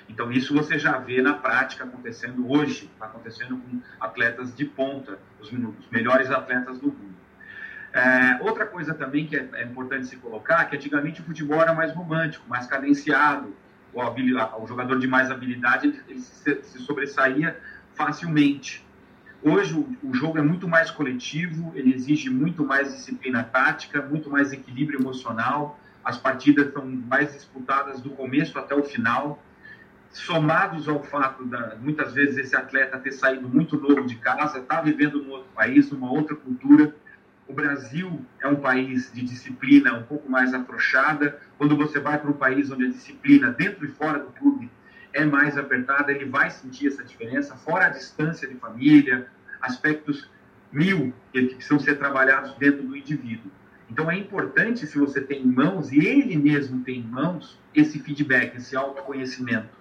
Então, 0.09 0.31
isso 0.31 0.53
você 0.53 0.79
já 0.79 0.97
vê 0.97 1.21
na 1.21 1.33
prática 1.33 1.83
acontecendo 1.83 2.49
hoje, 2.49 2.89
está 2.93 3.05
acontecendo 3.05 3.57
com 3.57 3.81
atletas 3.99 4.55
de 4.55 4.65
ponta, 4.65 5.19
os, 5.39 5.51
os 5.51 5.89
melhores 5.91 6.31
atletas 6.31 6.79
do 6.79 6.87
mundo. 6.87 7.17
É, 7.93 8.37
outra 8.41 8.65
coisa 8.65 8.93
também 8.93 9.25
que 9.25 9.35
é, 9.35 9.49
é, 9.53 9.63
importante 9.63 10.07
se 10.07 10.17
colocar, 10.17 10.65
que 10.65 10.75
antigamente 10.75 11.21
o 11.21 11.23
futebol 11.23 11.61
era 11.61 11.73
mais 11.73 11.93
romântico, 11.93 12.47
mais 12.47 12.67
cadenciado, 12.67 13.55
o, 13.93 14.01
o 14.61 14.67
jogador 14.67 14.99
de 14.99 15.07
mais 15.07 15.31
habilidade 15.31 16.01
ele 16.07 16.19
se, 16.19 16.61
se 16.63 16.79
sobressaía 16.79 17.57
facilmente. 17.95 18.85
Hoje 19.41 19.73
o, 19.73 20.09
o, 20.09 20.13
jogo 20.13 20.37
é 20.37 20.41
muito 20.41 20.67
mais 20.67 20.91
coletivo, 20.91 21.71
ele 21.75 21.93
exige 21.93 22.29
muito 22.29 22.63
mais 22.63 22.93
disciplina 22.93 23.43
tática, 23.43 24.01
muito 24.01 24.29
mais 24.29 24.51
equilíbrio 24.51 24.99
emocional, 24.99 25.79
as 26.03 26.17
partidas 26.17 26.71
são 26.73 26.85
mais 26.85 27.33
disputadas 27.33 28.01
do 28.01 28.11
começo 28.11 28.57
até 28.57 28.75
o 28.75 28.83
final, 28.83 29.43
somados 30.11 30.87
ao 30.87 31.03
fato 31.03 31.45
da 31.45 31.75
muitas 31.75 32.13
vezes 32.13 32.37
esse 32.37 32.55
atleta 32.55 32.97
ter 32.97 33.11
saído 33.11 33.47
muito 33.47 33.79
novo 33.79 34.05
de 34.05 34.15
casa, 34.15 34.59
estar 34.59 34.77
tá 34.77 34.81
vivendo 34.81 35.21
num 35.21 35.31
outro 35.31 35.49
país, 35.53 35.91
numa 35.91 36.11
outra 36.11 36.35
cultura, 36.35 36.93
o 37.47 37.53
Brasil 37.53 38.25
é 38.41 38.47
um 38.47 38.57
país 38.57 39.11
de 39.13 39.21
disciplina 39.21 39.93
um 39.93 40.03
pouco 40.03 40.29
mais 40.29 40.53
afrouxada. 40.53 41.39
Quando 41.57 41.77
você 41.77 41.99
vai 41.99 42.19
para 42.19 42.29
um 42.29 42.33
país 42.33 42.69
onde 42.69 42.85
a 42.85 42.89
disciplina, 42.89 43.51
dentro 43.51 43.85
e 43.85 43.87
fora 43.87 44.19
do 44.19 44.31
clube, 44.31 44.69
é 45.13 45.23
mais 45.23 45.57
apertada, 45.57 46.11
ele 46.11 46.25
vai 46.25 46.51
sentir 46.51 46.87
essa 46.87 47.03
diferença, 47.03 47.55
fora 47.55 47.85
a 47.85 47.89
distância 47.89 48.47
de 48.47 48.55
família, 48.55 49.27
aspectos 49.61 50.29
mil 50.71 51.13
que 51.31 51.41
precisam 51.41 51.79
ser 51.79 51.97
trabalhados 51.97 52.53
dentro 52.55 52.83
do 52.83 52.95
indivíduo. 52.95 53.49
Então 53.89 54.11
é 54.11 54.17
importante, 54.17 54.85
se 54.85 54.97
você 54.97 55.21
tem 55.21 55.41
em 55.41 55.51
mãos, 55.51 55.91
e 55.91 56.05
ele 56.05 56.35
mesmo 56.35 56.83
tem 56.83 56.99
em 56.99 57.07
mãos, 57.07 57.57
esse 57.73 57.99
feedback, 57.99 58.57
esse 58.57 58.75
autoconhecimento. 58.75 59.76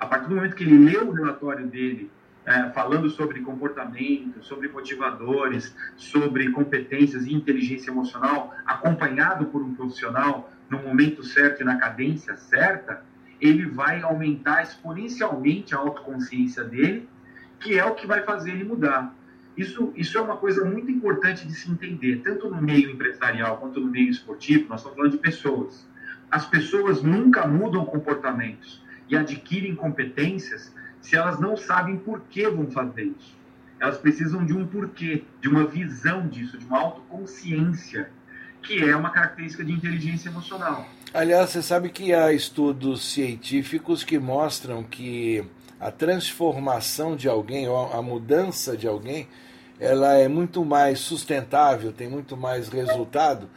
A 0.00 0.06
partir 0.06 0.28
do 0.30 0.34
momento 0.34 0.56
que 0.56 0.64
ele 0.64 0.78
lê 0.78 0.96
o 0.96 1.12
relatório 1.12 1.66
dele 1.66 2.10
é, 2.46 2.70
falando 2.70 3.10
sobre 3.10 3.40
comportamento, 3.40 4.42
sobre 4.42 4.68
motivadores, 4.68 5.76
sobre 5.94 6.50
competências 6.50 7.26
e 7.26 7.34
inteligência 7.34 7.90
emocional, 7.90 8.54
acompanhado 8.64 9.44
por 9.46 9.62
um 9.62 9.74
profissional 9.74 10.50
no 10.70 10.78
momento 10.78 11.22
certo 11.22 11.60
e 11.60 11.64
na 11.64 11.76
cadência 11.76 12.34
certa, 12.36 13.04
ele 13.38 13.66
vai 13.66 14.00
aumentar 14.00 14.62
exponencialmente 14.62 15.74
a 15.74 15.78
autoconsciência 15.78 16.64
dele, 16.64 17.06
que 17.58 17.78
é 17.78 17.84
o 17.84 17.94
que 17.94 18.06
vai 18.06 18.22
fazer 18.22 18.52
ele 18.52 18.64
mudar. 18.64 19.14
Isso, 19.54 19.92
isso 19.94 20.16
é 20.16 20.20
uma 20.20 20.38
coisa 20.38 20.64
muito 20.64 20.90
importante 20.90 21.46
de 21.46 21.52
se 21.52 21.70
entender, 21.70 22.22
tanto 22.24 22.48
no 22.48 22.62
meio 22.62 22.90
empresarial 22.90 23.58
quanto 23.58 23.80
no 23.80 23.90
meio 23.90 24.08
esportivo. 24.08 24.66
Nós 24.68 24.80
estamos 24.80 24.96
falando 24.96 25.12
de 25.12 25.18
pessoas. 25.18 25.86
As 26.30 26.46
pessoas 26.46 27.02
nunca 27.02 27.46
mudam 27.46 27.84
comportamentos 27.84 28.82
e 29.10 29.16
adquirem 29.16 29.74
competências 29.74 30.72
se 31.00 31.16
elas 31.16 31.40
não 31.40 31.56
sabem 31.56 31.96
por 31.96 32.20
que 32.30 32.48
vão 32.48 32.70
fazer 32.70 33.04
isso. 33.04 33.36
Elas 33.80 33.98
precisam 33.98 34.44
de 34.44 34.52
um 34.52 34.66
porquê, 34.66 35.24
de 35.40 35.48
uma 35.48 35.66
visão 35.66 36.28
disso, 36.28 36.56
de 36.56 36.64
uma 36.64 36.78
autoconsciência, 36.78 38.10
que 38.62 38.84
é 38.84 38.94
uma 38.94 39.10
característica 39.10 39.64
de 39.64 39.72
inteligência 39.72 40.28
emocional. 40.28 40.86
Aliás, 41.12 41.50
você 41.50 41.62
sabe 41.62 41.88
que 41.88 42.12
há 42.12 42.32
estudos 42.32 43.12
científicos 43.12 44.04
que 44.04 44.18
mostram 44.18 44.82
que 44.82 45.44
a 45.80 45.90
transformação 45.90 47.16
de 47.16 47.26
alguém, 47.26 47.66
ou 47.66 47.90
a 47.92 48.02
mudança 48.02 48.76
de 48.76 48.86
alguém, 48.86 49.26
ela 49.80 50.12
é 50.14 50.28
muito 50.28 50.62
mais 50.62 51.00
sustentável, 51.00 51.90
tem 51.90 52.06
muito 52.06 52.36
mais 52.36 52.68
resultado 52.68 53.48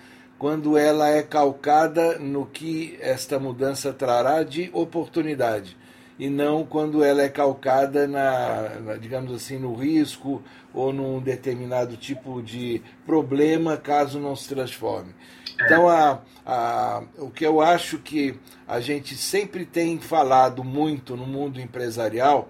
quando 0.43 0.77
ela 0.77 1.07
é 1.07 1.23
calcada 1.23 2.19
no 2.19 2.45
que 2.45 2.97
esta 2.99 3.39
mudança 3.39 3.93
trará 3.93 4.43
de 4.43 4.69
oportunidade 4.73 5.77
e 6.19 6.29
não 6.29 6.65
quando 6.65 7.01
ela 7.01 7.21
é 7.21 7.29
calcada 7.29 8.05
na, 8.09 8.77
na, 8.81 8.95
digamos 8.97 9.33
assim, 9.33 9.57
no 9.57 9.73
risco 9.73 10.43
ou 10.73 10.91
num 10.91 11.21
determinado 11.21 11.95
tipo 11.95 12.41
de 12.41 12.81
problema 13.05 13.77
caso 13.77 14.19
não 14.19 14.35
se 14.35 14.49
transforme. 14.49 15.15
Então, 15.63 15.87
a, 15.87 16.19
a, 16.45 17.03
o 17.19 17.29
que 17.29 17.45
eu 17.45 17.61
acho 17.61 17.99
que 17.99 18.37
a 18.67 18.81
gente 18.81 19.15
sempre 19.15 19.65
tem 19.65 19.97
falado 19.97 20.61
muito 20.61 21.15
no 21.15 21.25
mundo 21.25 21.61
empresarial 21.61 22.49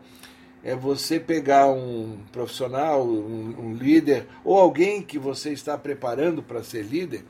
é 0.64 0.76
você 0.76 1.20
pegar 1.20 1.68
um 1.68 2.18
profissional, 2.32 3.06
um, 3.06 3.56
um 3.56 3.76
líder 3.76 4.26
ou 4.44 4.58
alguém 4.58 5.04
que 5.04 5.20
você 5.20 5.52
está 5.52 5.78
preparando 5.78 6.42
para 6.42 6.64
ser 6.64 6.82
líder 6.82 7.24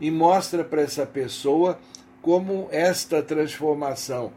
e 0.00 0.10
mostra 0.10 0.64
para 0.64 0.82
essa 0.82 1.04
pessoa 1.04 1.78
como 2.22 2.68
esta 2.70 3.22
transformação 3.22 4.32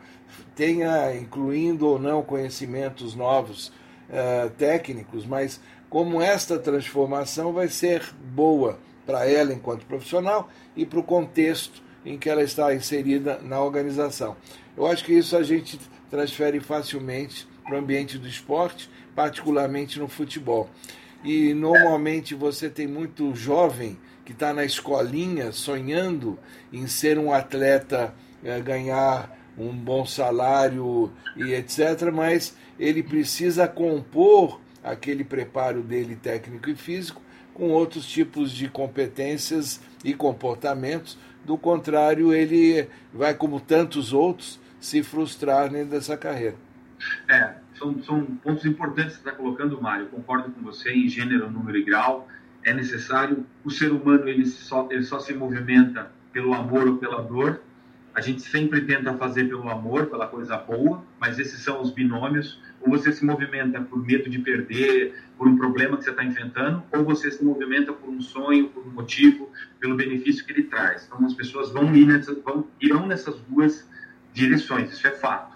tenha, 0.56 1.16
incluindo 1.16 1.88
ou 1.88 2.00
não 2.00 2.22
conhecimentos 2.24 3.16
novos 3.16 3.68
uh, 3.68 4.50
técnicos, 4.58 5.26
mas 5.26 5.60
como 5.90 6.22
esta 6.22 6.58
transformação 6.58 7.54
vai 7.54 7.68
ser 7.68 8.04
boa 8.34 8.80
para 9.06 9.30
ela 9.30 9.54
enquanto 9.54 9.86
profissional 9.86 10.50
e 10.76 10.86
para 10.86 11.00
o 11.00 11.04
contexto 11.04 11.84
em 12.06 12.18
que 12.18 12.30
ela 12.30 12.44
está 12.44 12.74
inserida 12.74 13.40
na 13.42 13.62
organização. 13.62 14.36
Eu 14.76 14.88
acho 14.88 15.04
que 15.06 15.14
isso 15.14 15.38
a 15.38 15.44
gente 15.44 15.80
transfere 16.10 16.60
facilmente 16.60 17.48
para 17.64 17.76
o 17.76 17.80
ambiente 17.80 18.18
do 18.18 18.28
esporte, 18.28 18.90
particularmente 19.16 20.00
no 20.00 20.08
futebol. 20.08 20.70
E 21.24 21.54
normalmente 21.54 22.36
você 22.36 22.70
tem 22.70 22.88
muito 22.88 23.34
jovem 23.34 23.98
que 24.26 24.32
está 24.32 24.54
na 24.54 24.64
escolinha 24.64 25.52
sonhando 25.52 26.40
em 26.72 26.88
ser 26.88 27.18
um 27.18 27.34
atleta, 27.34 28.14
é, 28.44 28.60
ganhar 28.62 29.30
um 29.58 29.72
bom 29.72 30.06
salário 30.06 31.12
e 31.36 31.54
etc., 31.54 32.12
mas 32.12 32.56
ele 32.80 33.04
precisa 33.04 33.68
compor 33.68 34.60
aquele 34.84 35.24
preparo 35.24 35.82
dele 35.82 36.16
técnico 36.16 36.70
e 36.70 36.76
físico 36.76 37.22
com 37.54 37.70
outros 37.70 38.06
tipos 38.06 38.52
de 38.52 38.68
competências 38.68 39.82
e 40.04 40.14
comportamentos. 40.14 41.18
Do 41.46 41.58
contrário, 41.58 42.34
ele 42.34 42.88
vai, 43.14 43.34
como 43.34 43.60
tantos 43.60 44.12
outros, 44.12 44.60
se 44.80 45.04
frustrar 45.04 45.70
dentro 45.70 45.92
dessa 45.92 46.18
carreira. 46.18 46.56
É, 47.28 47.54
são, 47.78 48.02
são 48.04 48.26
pontos 48.26 48.66
importantes 48.66 49.18
que 49.18 49.24
você 49.24 49.30
está 49.30 49.32
colocando, 49.32 49.82
Mário. 49.82 50.08
Concordo 50.08 50.52
com 50.52 50.62
você 50.62 50.92
em 50.92 51.08
gênero, 51.08 51.50
número 51.52 51.78
e 51.78 51.84
grau. 51.84 52.28
É 52.64 52.74
necessário. 52.74 53.46
O 53.64 53.70
ser 53.70 53.92
humano 53.92 54.28
ele 54.28 54.46
só, 54.46 54.88
ele 54.92 55.04
só 55.04 55.20
se 55.20 55.34
movimenta 55.34 56.12
pelo 56.32 56.54
amor 56.54 56.88
ou 56.88 56.98
pela 56.98 57.22
dor 57.22 57.62
a 58.14 58.22
gente 58.22 58.44
sempre 58.44 58.82
tenta 58.82 59.16
fazer 59.16 59.50
pelo 59.50 59.68
amor, 59.68 60.06
pela 60.06 60.28
coisa 60.28 60.56
boa, 60.56 61.04
mas 61.20 61.40
esses 61.40 61.60
são 61.62 61.82
os 61.82 61.90
binômios. 61.90 62.62
Ou 62.80 62.92
você 62.92 63.12
se 63.12 63.26
movimenta 63.26 63.82
por 63.82 64.06
medo 64.06 64.30
de 64.30 64.38
perder, 64.38 65.16
por 65.36 65.48
um 65.48 65.58
problema 65.58 65.98
que 65.98 66.04
você 66.04 66.12
está 66.12 66.24
enfrentando, 66.24 66.84
ou 66.92 67.04
você 67.04 67.32
se 67.32 67.44
movimenta 67.44 67.92
por 67.92 68.10
um 68.10 68.22
sonho, 68.22 68.70
por 68.70 68.86
um 68.86 68.92
motivo, 68.92 69.50
pelo 69.80 69.96
benefício 69.96 70.46
que 70.46 70.52
ele 70.52 70.64
traz. 70.64 71.08
Então, 71.08 71.26
as 71.26 71.34
pessoas 71.34 71.72
vão, 71.72 71.94
ir 71.96 72.06
nessas, 72.06 72.38
vão 72.44 72.68
irão 72.80 73.08
nessas 73.08 73.40
duas 73.50 73.90
direções, 74.32 74.92
isso 74.92 75.08
é 75.08 75.12
fato. 75.12 75.53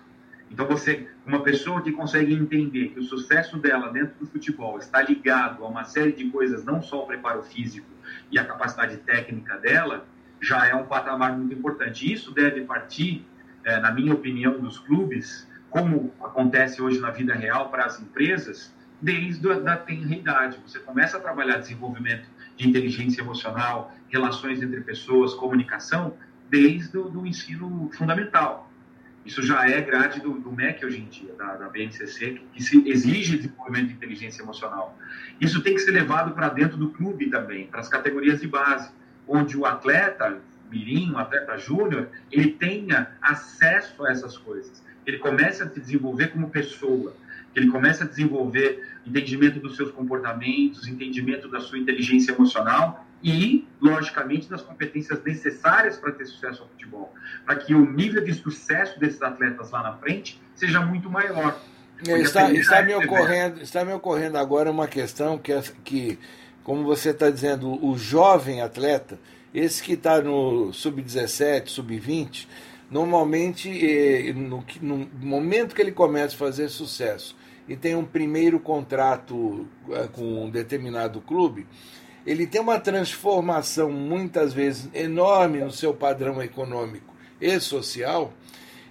Então, 0.50 0.66
você, 0.66 1.08
uma 1.25 1.44
pessoa 1.44 1.82
que 1.82 1.92
consegue 1.92 2.34
entender 2.34 2.89
que 2.89 3.00
o 3.00 3.04
sucesso 3.04 3.58
dela 3.58 3.92
dentro 3.92 4.16
do 4.20 4.25
futebol 4.25 4.77
está 4.77 5.01
ligado 5.01 5.63
a 5.63 5.68
uma 5.68 5.84
série 5.84 6.13
de 6.13 6.30
coisas, 6.30 6.63
não 6.63 6.82
só 6.82 7.04
o 7.04 7.06
preparo 7.06 7.44
físico 7.44 7.88
e 8.32 8.39
a 8.39 8.46
capacidade 8.46 8.98
técnica 8.98 9.58
dela, 9.58 10.08
já 10.42 10.66
é 10.68 10.75
um 10.75 10.86
patamar 10.86 11.38
muito 11.38 11.54
importante. 11.54 12.12
Isso 12.12 12.32
deve 12.32 12.62
partir, 12.62 13.25
é, 13.63 13.80
na 13.80 13.92
minha 13.92 14.13
opinião, 14.13 14.60
dos 14.60 14.80
clubes, 14.80 15.48
como 15.70 16.14
acontece 16.24 16.81
hoje 16.81 17.00
na 17.00 17.12
vida 17.12 17.33
real 17.33 17.70
para 17.70 17.86
as 17.86 18.00
empresas, 18.00 18.74
desde 19.01 19.51
a 19.51 19.60
da 19.60 19.75
tenridade. 19.75 20.57
Você 20.66 20.79
começa 20.79 21.18
a 21.18 21.20
trabalhar 21.20 21.57
desenvolvimento 21.57 22.27
de 22.55 22.68
inteligência 22.68 23.22
emocional, 23.22 23.94
relações 24.10 24.62
entre 24.62 24.81
pessoas, 24.81 25.33
comunicação, 25.33 26.14
desde 26.50 26.98
o 26.98 27.10
do 27.10 27.27
ensino 27.27 27.90
fundamental. 27.94 28.67
Isso 29.27 29.44
já 29.44 29.70
é 29.70 29.81
grade 29.81 30.22
do, 30.22 30.40
do 30.40 30.50
MEC 30.50 30.85
hoje 30.85 31.01
em 31.01 31.05
dia, 31.05 31.33
da, 31.37 31.57
da 31.57 31.68
BNCC, 31.68 32.31
que, 32.31 32.46
que 32.53 32.63
se 32.63 32.90
exige 32.90 33.35
desenvolvimento 33.35 33.90
de 33.90 33.94
inteligência 33.96 34.42
emocional. 34.42 34.98
Isso 35.42 35.61
tem 35.61 35.74
que 35.74 35.81
ser 35.81 35.92
levado 35.92 36.33
para 36.33 36.48
dentro 36.48 36.77
do 36.77 36.92
clube 36.92 37.29
também, 37.29 37.68
para 37.68 37.81
as 37.81 37.90
categorias 37.90 38.40
de 38.40 38.48
base 38.48 38.90
onde 39.27 39.57
o 39.57 39.66
atleta 39.66 40.40
mirim, 40.72 41.11
o 41.11 41.18
atleta 41.18 41.57
júnior, 41.57 42.07
ele 42.31 42.51
tenha 42.51 43.11
acesso 43.22 44.05
a 44.05 44.11
essas 44.11 44.37
coisas. 44.37 44.81
Ele 45.05 45.18
comece 45.18 45.61
a 45.61 45.70
se 45.70 45.79
desenvolver 45.79 46.27
como 46.27 46.50
pessoa, 46.50 47.13
ele 47.53 47.68
comece 47.68 48.03
a 48.03 48.05
desenvolver 48.05 48.81
entendimento 49.05 49.59
dos 49.59 49.75
seus 49.75 49.92
comportamentos, 49.92 50.87
entendimento 50.87 51.50
da 51.50 51.59
sua 51.59 51.77
inteligência 51.77 52.31
emocional 52.31 53.06
e, 53.24 53.68
logicamente, 53.82 54.50
das 54.50 54.62
competências 54.62 55.24
necessárias 55.24 55.98
para 55.98 56.12
ter 56.12 56.25
sucesso 56.25 56.64
no 56.64 56.70
futebol, 56.70 57.14
para 57.46 57.56
que 57.56 57.74
o 57.74 57.86
nível 57.86 58.24
de 58.24 58.34
sucesso 58.34 59.00
desses 59.00 59.22
atletas 59.22 59.72
lá 59.72 59.84
na 59.84 59.94
frente 59.94 60.42
seja 60.56 60.80
muito 60.80 61.10
maior. 61.10 61.60
É, 62.08 62.20
está, 62.20 62.51
está, 62.51 62.84
me 62.84 62.94
ocorrendo, 62.94 63.62
está 63.62 63.84
me 63.84 63.92
ocorrendo 63.92 64.38
agora 64.38 64.70
uma 64.70 64.88
questão 64.88 65.38
que, 65.38 65.51
é, 65.51 65.62
que 65.84 66.20
como 66.68 66.84
você 66.84 67.12
está 67.12 67.30
dizendo, 67.30 67.84
o 67.84 67.98
jovem 67.98 68.62
atleta, 68.62 69.18
esse 69.53 69.82
que 69.82 69.94
está 69.94 70.22
no 70.22 70.74
sub-17, 70.74 71.70
sub-20, 71.70 72.46
normalmente, 72.92 73.70
eh, 73.70 74.34
no, 74.34 74.66
no, 74.82 75.10
momento 75.22 75.74
que 75.74 75.82
ele 75.82 75.94
começa 75.94 76.36
a 76.36 76.38
fazer 76.38 76.68
sucesso 76.68 77.38
e 77.70 77.77
tem 77.77 77.96
um 77.96 78.03
primeiro 78.03 78.60
contrato 78.60 79.66
eh, 79.92 80.10
com 80.12 80.46
um 80.46 80.50
determinado 80.50 81.22
clube, 81.22 81.66
ele 82.27 82.46
tem 82.46 82.59
uma 82.59 82.79
transformação 82.79 83.90
muitas 83.90 84.53
vezes 84.53 84.90
enorme 84.94 85.59
no 85.59 85.72
seu 85.72 85.94
padrão 85.94 86.44
econômico 86.44 87.16
e 87.40 87.57
social, 87.59 88.33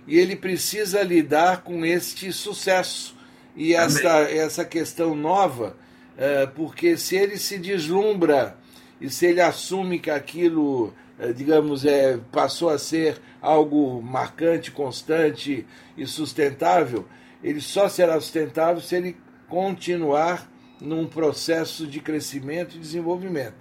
e 0.07 0.19
ele 0.19 0.35
precisa 0.35 1.03
lidar 1.03 1.63
com 1.63 1.85
este 1.85 2.33
sucesso 2.33 3.15
e 3.55 3.75
essa, 3.75 4.21
essa 4.31 4.65
questão 4.65 5.15
nova 5.15 5.77
é, 6.17 6.47
porque 6.47 6.97
se 6.97 7.15
ele 7.15 7.37
se 7.37 7.59
deslumbra 7.59 8.57
e 9.01 9.11
se 9.11 9.27
ele 9.27 9.41
assume 9.41 9.99
que 9.99 10.11
aquilo, 10.11 10.95
é, 11.19 11.33
digamos, 11.33 11.85
é, 11.85 12.19
passou 12.33 12.71
a 12.71 12.79
ser 12.79 13.21
algo 13.43 14.01
marcante, 14.01 14.71
constante 14.71 15.67
e 15.97 16.07
sustentável, 16.07 17.07
ele 17.45 17.61
só 17.61 17.89
será 17.89 18.19
sustentável 18.19 18.81
se 18.81 18.97
ele 18.97 19.17
continuar 19.47 20.51
num 20.81 21.07
processo 21.07 21.87
de 21.87 22.01
crescimento 22.01 22.77
e 22.77 22.79
desenvolvimento. 22.79 23.55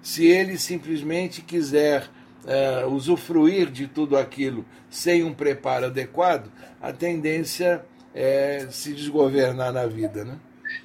Se 0.00 0.26
ele 0.26 0.58
simplesmente 0.58 1.42
quiser 1.42 2.08
uh, 2.44 2.86
usufruir 2.88 3.70
de 3.70 3.86
tudo 3.86 4.16
aquilo 4.16 4.64
sem 4.90 5.22
um 5.22 5.32
preparo 5.32 5.86
adequado, 5.86 6.50
a 6.80 6.92
tendência 6.92 7.84
é 8.14 8.66
se 8.70 8.92
desgovernar 8.92 9.72
na 9.72 9.86
vida, 9.86 10.24
né? 10.24 10.38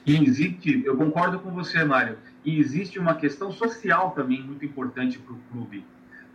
E 0.06 0.23
existe, 0.23 0.84
eu 0.86 0.97
concordo 0.97 1.39
com 1.39 1.52
você, 1.52 1.84
Mário, 1.84 2.17
e 2.43 2.60
existe 2.60 3.00
uma 3.00 3.15
questão 3.15 3.52
social 3.52 4.12
também 4.12 4.41
muito 4.41 4.63
importante 4.65 5.17
para 5.17 5.34
o 5.34 5.39
clube, 5.52 5.86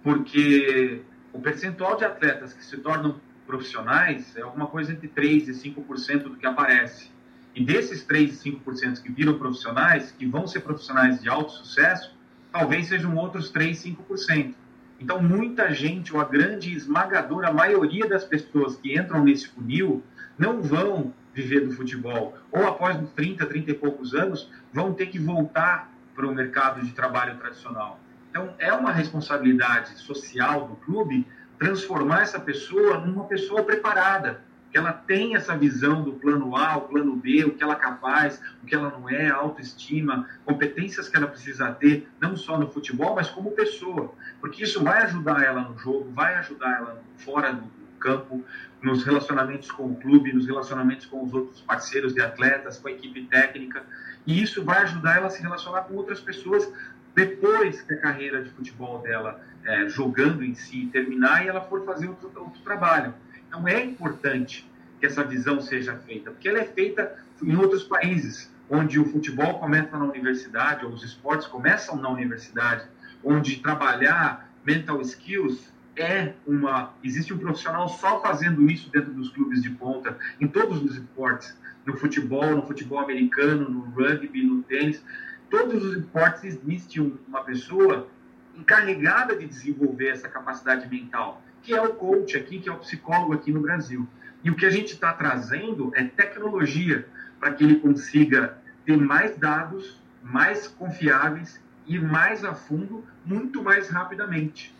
porque 0.02 1.02
o 1.32 1.40
percentual 1.40 1.96
de 1.96 2.04
atletas 2.04 2.52
que 2.52 2.64
se 2.64 2.76
tornam 2.78 3.20
profissionais 3.46 4.34
é 4.36 4.42
alguma 4.42 4.66
coisa 4.66 4.92
entre 4.92 5.08
3% 5.08 5.48
e 5.48 5.52
5% 5.52 6.22
do 6.24 6.36
que 6.36 6.46
aparece. 6.46 7.11
E 7.54 7.64
desses 7.64 8.06
3% 8.06 8.28
e 8.28 8.50
5% 8.50 9.02
que 9.02 9.12
viram 9.12 9.38
profissionais, 9.38 10.10
que 10.10 10.26
vão 10.26 10.46
ser 10.46 10.60
profissionais 10.60 11.20
de 11.20 11.28
alto 11.28 11.52
sucesso, 11.52 12.16
talvez 12.50 12.88
sejam 12.88 13.14
outros 13.16 13.52
3%, 13.52 13.96
5%. 14.08 14.54
Então, 14.98 15.20
muita 15.20 15.72
gente, 15.72 16.14
ou 16.14 16.20
a 16.20 16.24
grande 16.24 16.72
esmagadora 16.74 17.52
maioria 17.52 18.08
das 18.08 18.24
pessoas 18.24 18.76
que 18.76 18.96
entram 18.96 19.24
nesse 19.24 19.48
funil, 19.48 20.02
não 20.38 20.62
vão 20.62 21.12
viver 21.34 21.60
do 21.66 21.72
futebol, 21.72 22.36
ou 22.50 22.66
após 22.66 22.96
30, 23.16 23.46
30 23.46 23.70
e 23.70 23.74
poucos 23.74 24.14
anos, 24.14 24.48
vão 24.72 24.94
ter 24.94 25.06
que 25.06 25.18
voltar 25.18 25.92
para 26.14 26.26
o 26.26 26.34
mercado 26.34 26.82
de 26.82 26.92
trabalho 26.92 27.36
tradicional. 27.38 27.98
Então, 28.30 28.54
é 28.58 28.72
uma 28.72 28.92
responsabilidade 28.92 29.98
social 29.98 30.68
do 30.68 30.76
clube 30.76 31.26
transformar 31.58 32.22
essa 32.22 32.40
pessoa 32.40 32.98
numa 32.98 33.24
pessoa 33.24 33.62
preparada, 33.62 34.40
que 34.72 34.78
ela 34.78 34.92
tenha 34.92 35.36
essa 35.36 35.54
visão 35.54 36.02
do 36.02 36.14
plano 36.14 36.56
A, 36.56 36.78
o 36.78 36.88
plano 36.88 37.14
B, 37.14 37.44
o 37.44 37.54
que 37.54 37.62
ela 37.62 37.74
é 37.74 37.76
capaz, 37.76 38.40
o 38.62 38.66
que 38.66 38.74
ela 38.74 38.88
não 38.88 39.08
é, 39.08 39.28
autoestima, 39.28 40.26
competências 40.46 41.10
que 41.10 41.16
ela 41.16 41.26
precisa 41.26 41.70
ter, 41.72 42.08
não 42.18 42.34
só 42.34 42.58
no 42.58 42.70
futebol, 42.70 43.14
mas 43.14 43.28
como 43.28 43.50
pessoa, 43.52 44.14
porque 44.40 44.64
isso 44.64 44.82
vai 44.82 45.02
ajudar 45.02 45.44
ela 45.44 45.60
no 45.60 45.78
jogo, 45.78 46.10
vai 46.12 46.36
ajudar 46.36 46.78
ela 46.78 47.02
fora 47.18 47.52
do 47.52 47.70
campo, 48.00 48.42
nos 48.82 49.04
relacionamentos 49.04 49.70
com 49.70 49.92
o 49.92 49.96
clube, 49.96 50.32
nos 50.32 50.46
relacionamentos 50.46 51.04
com 51.06 51.22
os 51.22 51.32
outros 51.34 51.60
parceiros 51.60 52.14
de 52.14 52.22
atletas, 52.22 52.78
com 52.78 52.88
a 52.88 52.92
equipe 52.92 53.26
técnica. 53.26 53.84
E 54.26 54.42
isso 54.42 54.64
vai 54.64 54.82
ajudar 54.82 55.18
ela 55.18 55.26
a 55.26 55.30
se 55.30 55.42
relacionar 55.42 55.82
com 55.82 55.94
outras 55.94 56.18
pessoas 56.18 56.68
depois 57.14 57.82
que 57.82 57.92
a 57.92 58.00
carreira 58.00 58.42
de 58.42 58.50
futebol 58.50 58.98
dela, 59.00 59.40
é, 59.64 59.88
jogando 59.88 60.42
em 60.42 60.54
si, 60.54 60.88
terminar 60.90 61.44
e 61.44 61.48
ela 61.48 61.60
for 61.60 61.84
fazer 61.84 62.08
outro, 62.08 62.32
outro 62.34 62.60
trabalho. 62.62 63.14
Então 63.52 63.68
é 63.68 63.84
importante 63.84 64.66
que 64.98 65.04
essa 65.04 65.22
visão 65.22 65.60
seja 65.60 65.94
feita, 66.06 66.30
porque 66.30 66.48
ela 66.48 66.60
é 66.60 66.64
feita 66.64 67.22
em 67.42 67.54
outros 67.54 67.82
países, 67.82 68.50
onde 68.70 68.98
o 68.98 69.04
futebol 69.04 69.58
começa 69.58 69.94
na 69.94 70.06
universidade, 70.06 70.86
ou 70.86 70.92
os 70.92 71.04
esportes 71.04 71.46
começam 71.46 71.96
na 71.96 72.08
universidade, 72.08 72.88
onde 73.22 73.56
trabalhar 73.56 74.50
mental 74.64 75.02
skills 75.02 75.70
é 75.94 76.32
uma. 76.46 76.94
Existe 77.04 77.34
um 77.34 77.38
profissional 77.38 77.90
só 77.90 78.22
fazendo 78.22 78.70
isso 78.70 78.90
dentro 78.90 79.12
dos 79.12 79.28
clubes 79.28 79.62
de 79.62 79.68
ponta, 79.68 80.16
em 80.40 80.48
todos 80.48 80.82
os 80.82 80.96
esportes, 80.96 81.54
no 81.84 81.94
futebol, 81.94 82.56
no 82.56 82.66
futebol 82.66 83.00
americano, 83.00 83.68
no 83.68 83.80
rugby, 83.90 84.44
no 84.44 84.62
tênis. 84.62 85.04
Todos 85.50 85.84
os 85.84 85.98
esportes 85.98 86.42
existe 86.44 86.98
uma 87.00 87.44
pessoa 87.44 88.08
encarregada 88.56 89.36
de 89.36 89.46
desenvolver 89.46 90.08
essa 90.08 90.26
capacidade 90.26 90.88
mental, 90.88 91.42
que 91.62 91.72
é 91.72 91.80
o 91.80 91.94
coach 91.94 92.36
aqui, 92.36 92.58
que 92.58 92.68
é 92.68 92.72
o 92.72 92.78
psicólogo 92.78 93.32
aqui 93.32 93.52
no 93.52 93.60
Brasil. 93.60 94.06
E 94.42 94.50
o 94.50 94.56
que 94.56 94.66
a 94.66 94.70
gente 94.70 94.94
está 94.94 95.12
trazendo 95.12 95.92
é 95.94 96.04
tecnologia 96.04 97.06
para 97.38 97.52
que 97.52 97.62
ele 97.62 97.76
consiga 97.76 98.58
ter 98.84 98.96
mais 98.96 99.36
dados, 99.36 100.00
mais 100.22 100.66
confiáveis, 100.66 101.60
ir 101.86 102.02
mais 102.02 102.44
a 102.44 102.54
fundo, 102.54 103.04
muito 103.24 103.62
mais 103.62 103.88
rapidamente. 103.88 104.74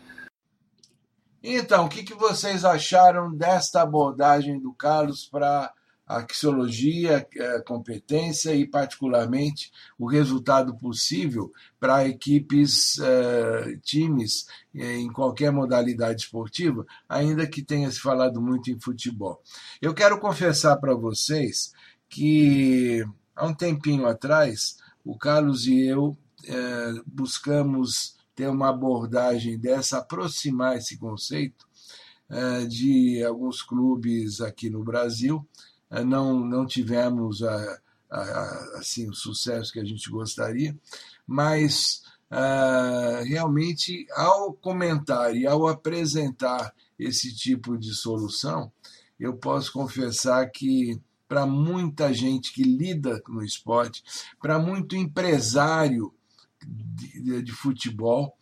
Então, 1.41 1.85
o 1.85 1.89
que, 1.89 2.03
que 2.03 2.13
vocês 2.13 2.63
acharam 2.63 3.33
desta 3.35 3.81
abordagem 3.81 4.59
do 4.61 4.73
Carlos 4.73 5.25
para 5.25 5.73
a 6.05 6.17
axiologia, 6.17 7.25
a 7.55 7.61
competência 7.61 8.53
e, 8.53 8.67
particularmente, 8.67 9.71
o 9.97 10.05
resultado 10.05 10.75
possível 10.75 11.51
para 11.79 12.07
equipes, 12.07 12.97
uh, 12.97 13.77
times, 13.81 14.45
é, 14.75 14.97
em 14.97 15.11
qualquer 15.11 15.51
modalidade 15.51 16.23
esportiva, 16.23 16.85
ainda 17.07 17.47
que 17.47 17.61
tenha 17.63 17.89
se 17.89 17.99
falado 17.99 18.41
muito 18.41 18.69
em 18.69 18.79
futebol. 18.79 19.41
Eu 19.81 19.93
quero 19.93 20.19
confessar 20.19 20.77
para 20.77 20.93
vocês 20.93 21.71
que, 22.09 23.05
há 23.35 23.45
um 23.45 23.53
tempinho 23.53 24.05
atrás, 24.05 24.77
o 25.05 25.17
Carlos 25.17 25.67
e 25.67 25.85
eu 25.85 26.09
uh, 26.09 27.03
buscamos 27.05 28.17
ter 28.35 28.47
uma 28.47 28.69
abordagem 28.69 29.57
dessa, 29.57 29.99
aproximar 29.99 30.77
esse 30.77 30.97
conceito 30.97 31.71
de 32.67 33.23
alguns 33.23 33.61
clubes 33.61 34.41
aqui 34.41 34.67
no 34.67 34.83
Brasil 34.83 35.45
eh, 35.45 35.72
não, 36.01 36.39
não 36.39 36.65
tivemos 36.65 37.43
a, 37.43 37.79
a, 38.09 38.77
assim, 38.77 39.09
o 39.09 39.13
sucesso 39.13 39.73
que 39.73 39.79
a 39.79 39.85
gente 39.85 40.09
gostaria, 40.09 40.77
mas 41.27 42.01
realmente 43.25 44.07
ao 44.15 44.53
comentar 44.53 45.35
e 45.35 45.45
ao 45.45 45.67
apresentar 45.67 46.73
esse 46.97 47.35
tipo 47.35 47.77
de 47.77 47.93
solução, 47.93 48.71
eu 49.19 49.35
posso 49.35 49.71
confessar 49.71 50.49
que 50.49 50.99
para 51.27 51.45
muita 51.45 52.13
gente 52.13 52.53
que 52.53 52.63
lida 52.63 53.21
no 53.27 53.43
esporte, 53.43 54.03
para 54.41 54.59
muito 54.59 54.95
empresário 54.95 56.13
de, 56.65 57.41
de 57.41 57.51
futebol, 57.51 58.37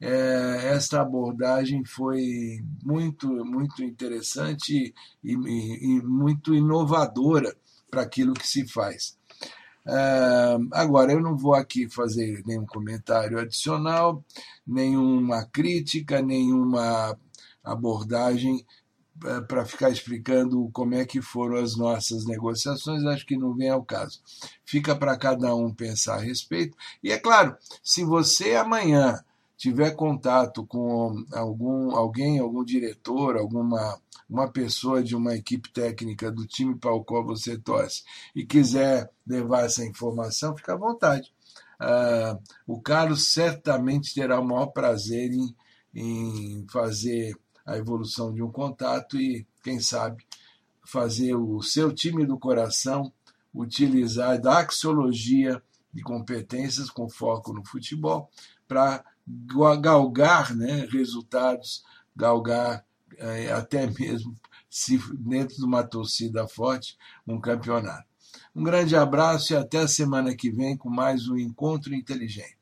é, 0.00 0.70
esta 0.74 1.00
abordagem 1.00 1.84
foi 1.84 2.62
muito, 2.82 3.28
muito 3.44 3.82
interessante 3.82 4.94
e, 5.22 5.32
e, 5.32 5.96
e 5.96 6.02
muito 6.02 6.54
inovadora 6.54 7.54
para 7.90 8.02
aquilo 8.02 8.34
que 8.34 8.46
se 8.46 8.66
faz. 8.66 9.16
É, 9.86 10.56
agora, 10.72 11.12
eu 11.12 11.20
não 11.20 11.36
vou 11.36 11.54
aqui 11.54 11.88
fazer 11.88 12.42
nenhum 12.46 12.66
comentário 12.66 13.38
adicional, 13.38 14.24
nenhuma 14.66 15.44
crítica, 15.46 16.22
nenhuma 16.22 17.18
abordagem 17.62 18.64
é, 19.24 19.40
para 19.42 19.64
ficar 19.64 19.90
explicando 19.90 20.68
como 20.72 20.94
é 20.94 21.04
que 21.04 21.22
foram 21.22 21.56
as 21.56 21.76
nossas 21.76 22.26
negociações, 22.26 23.04
acho 23.04 23.24
que 23.24 23.36
não 23.36 23.54
vem 23.54 23.70
ao 23.70 23.84
caso. 23.84 24.20
Fica 24.64 24.96
para 24.96 25.16
cada 25.16 25.54
um 25.54 25.72
pensar 25.72 26.16
a 26.16 26.22
respeito. 26.22 26.76
E 27.02 27.12
é 27.12 27.18
claro, 27.18 27.56
se 27.82 28.04
você 28.04 28.56
amanhã 28.56 29.22
tiver 29.64 29.92
contato 29.92 30.66
com 30.66 31.24
algum 31.32 31.96
alguém, 31.96 32.38
algum 32.38 32.62
diretor, 32.62 33.38
alguma 33.38 33.98
uma 34.28 34.46
pessoa 34.46 35.02
de 35.02 35.16
uma 35.16 35.34
equipe 35.34 35.72
técnica 35.72 36.30
do 36.30 36.46
time 36.46 36.74
para 36.74 36.92
o 36.92 37.02
qual 37.02 37.24
você 37.24 37.56
torce 37.56 38.02
e 38.34 38.44
quiser 38.44 39.10
levar 39.26 39.64
essa 39.64 39.82
informação, 39.82 40.54
fica 40.54 40.74
à 40.74 40.76
vontade. 40.76 41.32
Uh, 41.80 42.38
o 42.66 42.78
Carlos 42.78 43.32
certamente 43.32 44.12
terá 44.12 44.38
o 44.38 44.44
maior 44.44 44.66
prazer 44.66 45.32
em, 45.32 45.56
em 45.94 46.66
fazer 46.70 47.34
a 47.64 47.78
evolução 47.78 48.34
de 48.34 48.42
um 48.42 48.50
contato 48.50 49.18
e, 49.18 49.46
quem 49.62 49.80
sabe, 49.80 50.26
fazer 50.84 51.34
o 51.34 51.62
seu 51.62 51.90
time 51.90 52.26
do 52.26 52.38
coração 52.38 53.10
utilizar 53.54 54.38
da 54.38 54.58
axiologia 54.58 55.62
de 55.90 56.02
competências 56.02 56.90
com 56.90 57.08
foco 57.08 57.52
no 57.52 57.64
futebol 57.64 58.28
para 58.68 59.04
galgar 59.26 60.54
né, 60.54 60.86
resultados, 60.90 61.82
galgar 62.14 62.84
é, 63.18 63.52
até 63.52 63.86
mesmo, 63.86 64.36
se 64.68 64.98
dentro 65.14 65.56
de 65.56 65.64
uma 65.64 65.82
torcida 65.82 66.46
forte, 66.46 66.96
um 67.26 67.40
campeonato. 67.40 68.04
Um 68.54 68.62
grande 68.62 68.96
abraço 68.96 69.52
e 69.52 69.56
até 69.56 69.78
a 69.78 69.88
semana 69.88 70.34
que 70.34 70.50
vem 70.50 70.76
com 70.76 70.88
mais 70.88 71.28
um 71.28 71.36
Encontro 71.36 71.94
Inteligente. 71.94 72.58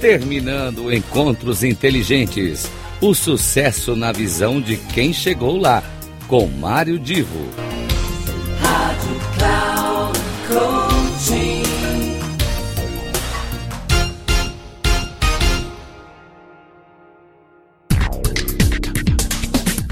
Terminando 0.00 0.92
Encontros 0.92 1.64
Inteligentes. 1.64 2.70
O 3.00 3.14
sucesso 3.14 3.94
na 3.94 4.12
visão 4.12 4.60
de 4.60 4.76
quem 4.76 5.12
chegou 5.12 5.56
lá, 5.56 5.82
com 6.26 6.46
Mário 6.46 6.98
Divo. 6.98 7.67